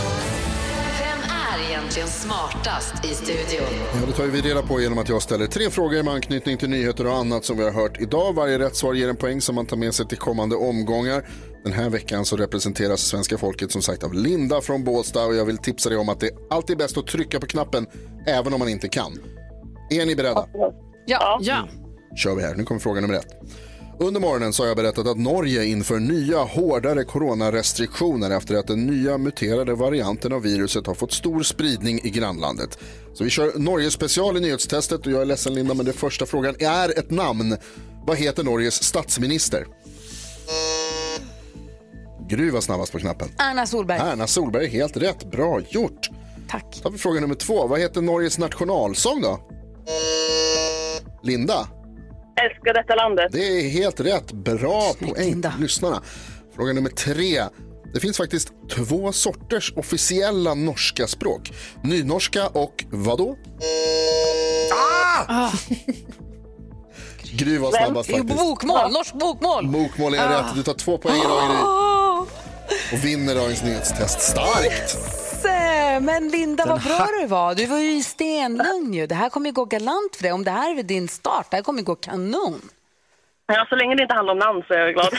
[1.91, 3.67] Egentligen smartast i studion?
[4.01, 6.71] Ja, det tar vi reda på genom att jag ställer tre frågor med anknytning till
[6.71, 8.33] nyheter och annat som vi har hört idag.
[8.35, 11.25] Varje rätt svar ger en poäng som man tar med sig till kommande omgångar.
[11.65, 15.45] Den här veckan så representeras svenska folket som sagt av Linda från Båstad och jag
[15.45, 17.87] vill tipsa dig om att det alltid är bäst att trycka på knappen
[18.27, 19.19] även om man inte kan.
[19.91, 20.47] Är ni beredda?
[21.07, 21.39] Ja.
[21.43, 21.69] ja.
[22.17, 22.55] kör vi här.
[22.55, 23.29] Nu kommer fråga nummer ett.
[24.03, 28.87] Under morgonen så har jag berättat att Norge inför nya hårdare coronarestriktioner efter att den
[28.87, 32.79] nya muterade varianten av viruset har fått stor spridning i grannlandet.
[33.15, 36.27] Så vi kör Norge special i nyhetstestet och jag är ledsen Linda men den första
[36.27, 37.57] frågan är ett namn.
[38.07, 39.67] Vad heter Norges statsminister?
[42.29, 43.29] Gry var snabbast på knappen.
[43.39, 43.99] Erna Solberg.
[43.99, 45.31] Erna Solberg, helt rätt.
[45.31, 46.09] Bra gjort.
[46.49, 46.81] Tack.
[46.83, 47.67] Då har vi fråga nummer två.
[47.67, 49.41] Vad heter Norges nationalsång då?
[51.23, 51.69] Linda?
[52.37, 53.33] Älskar detta landet.
[53.33, 54.33] Det är helt rätt.
[54.33, 56.03] Bra poäng lyssnarna.
[56.57, 57.43] Fråga nummer tre.
[57.95, 61.53] Det finns faktiskt två sorters officiella norska språk.
[61.83, 63.37] Nynorska och vadå?
[65.29, 65.51] Ah!
[67.33, 68.39] Gry var snabbast faktiskt.
[68.39, 69.67] Bokmål, norsk bokmål.
[69.67, 70.55] Bokmål är rätt.
[70.55, 72.27] Du tar två poäng idag Gry.
[72.93, 74.21] Och vinner dagens nyhetstest.
[74.21, 74.99] Starkt!
[75.43, 77.55] Se, Men Linda, vad bra du var.
[77.55, 79.07] Du var ju i stenlugn ju.
[79.07, 80.33] Det här kommer ju gå galant för dig.
[80.33, 82.61] Om det här är din start, det här kommer ju gå kanon.
[83.47, 85.13] Ja, så länge det inte handlar om namn så är jag glad.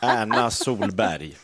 [0.00, 1.36] Erna Solberg.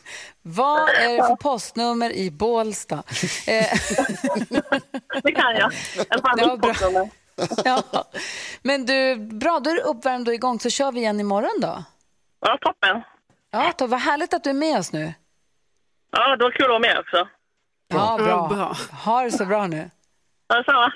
[0.43, 2.97] Vad är det för postnummer i Bålsta?
[3.47, 3.65] Eh,
[5.23, 5.73] det kan jag.
[5.73, 7.11] I alla fall mitt postnummer.
[7.65, 7.83] ja.
[8.63, 11.85] Men du, bra, då är du uppvärmd och igång så kör vi igen imorgon då.
[12.41, 13.03] Ja, toppen.
[13.51, 15.13] Ja, då, vad härligt att du är med oss nu.
[16.13, 17.29] Ja, det var kul att vara med också.
[17.89, 18.29] Ja, bra.
[18.29, 18.77] Ja, bra.
[18.93, 19.91] Ha det så bra nu.
[20.49, 20.93] Ja, detsamma.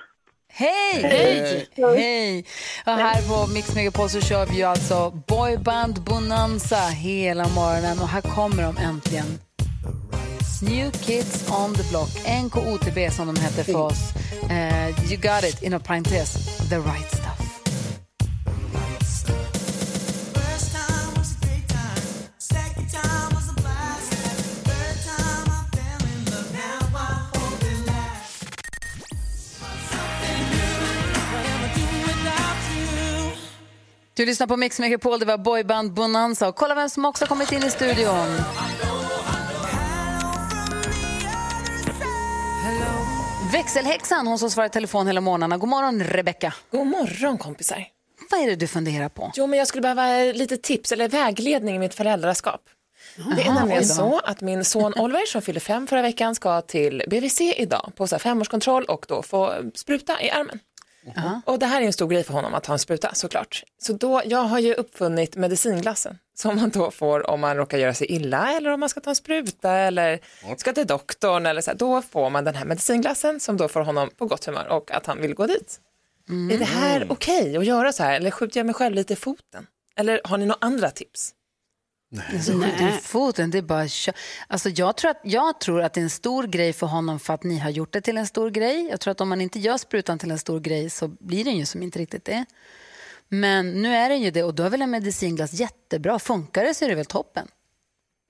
[0.53, 1.03] Hej!
[1.03, 1.69] Hej!
[1.77, 2.45] Hej!
[2.87, 8.09] Och här på Mix Megapol så kör vi ju alltså Boyband Bonanza hela morgonen och
[8.09, 9.39] här kommer de äntligen.
[10.62, 12.11] New Kids on the Block,
[12.45, 14.12] NKOTB som de heter för oss.
[14.51, 17.24] Eh, you got it, inom parentes, the right
[34.17, 36.49] Du lyssnar på Mix Megapol, det var Boyband Bonanza.
[36.49, 38.27] Och kolla vem som också har kommit in i studion.
[43.53, 45.59] Växelhäxan, hon som svarar i telefon hela morgnarna.
[45.59, 46.55] God morgon, Rebecka.
[46.71, 47.87] God morgon, kompisar.
[48.31, 49.33] Vad är det du funderar på?
[49.35, 52.61] Jo, men jag skulle behöva lite tips eller vägledning i mitt föräldraskap.
[53.37, 57.03] det är nämligen så att min son Oliver som fyllde fem förra veckan ska till
[57.11, 60.61] BVC idag på så femårskontroll och då få spruta i armen.
[61.47, 63.65] Och det här är en stor grej för honom att ha en spruta såklart.
[63.79, 67.95] Så då, jag har ju uppfunnit medicinglassen som man då får om man råkar göra
[67.95, 70.21] sig illa eller om man ska ta en spruta eller
[70.57, 73.81] ska till doktorn eller så här, då får man den här medicinglassen som då får
[73.81, 75.81] honom på gott humör och att han vill gå dit.
[76.53, 79.17] Är det här okej att göra så här eller skjuter jag mig själv lite i
[79.17, 79.67] foten?
[79.97, 81.33] Eller har ni några andra tips?
[82.33, 83.89] Alltså, skjuter i foten, det är bara
[84.47, 87.35] alltså, jag, tror att, jag tror att det är en stor grej för honom för
[87.35, 88.89] att ni har gjort det till en stor grej.
[88.91, 91.57] Jag tror att om man inte gör sprutan till en stor grej så blir den
[91.57, 92.45] ju som inte riktigt det.
[93.29, 96.19] Men nu är den ju det och då är väl en medicinglass jättebra.
[96.19, 97.49] Funkar det så är det väl toppen.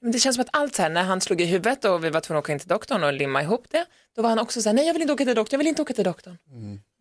[0.02, 2.10] Men det känns som att allt så här, när han slog i huvudet och vi
[2.10, 4.62] var tvungna att åka in till doktorn och limma ihop det, då var han också
[4.62, 6.38] så här, nej jag vill inte åka till doktorn, jag vill inte åka till doktorn.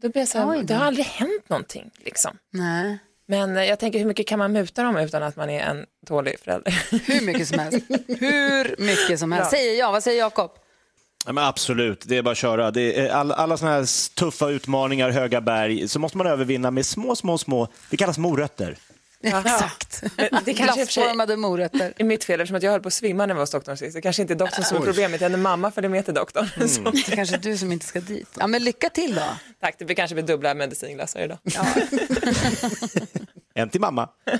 [0.02, 2.38] Då blev jag så här, det har aldrig hänt någonting liksom.
[2.52, 2.98] Nej.
[3.26, 5.86] Men eh, jag tänker hur mycket kan man muta dem utan att man är en
[6.08, 6.86] dålig förälder?
[7.06, 7.86] Hur mycket som helst.
[8.08, 9.52] Hur mycket som helst.
[9.52, 9.58] Ja.
[9.58, 10.52] Säger jag, vad säger Jakob?
[11.26, 12.72] Ja, men absolut, det är bara att köra.
[12.72, 16.86] Det är alla, alla såna här tuffa utmaningar, höga berg, så måste man övervinna med
[16.86, 18.78] små, små, små, det kallas morötter.
[19.24, 20.04] Exakt.
[20.18, 21.94] Men Det kanske Glassformade morötter.
[21.98, 23.78] är mitt fel eftersom att jag höll på att svimma när jag var hos doktorn
[23.78, 23.96] sist.
[23.96, 26.68] Det kanske inte är doktorn som är problemet, det är mamma följer med till doktorn.
[26.70, 28.30] Så- Det är kanske du som inte ska dit.
[28.40, 29.22] Ja, men lycka till då.
[29.62, 31.38] Tack, det blir kanske blir dubbla medicinglassar idag.
[33.56, 34.10] En till mamma.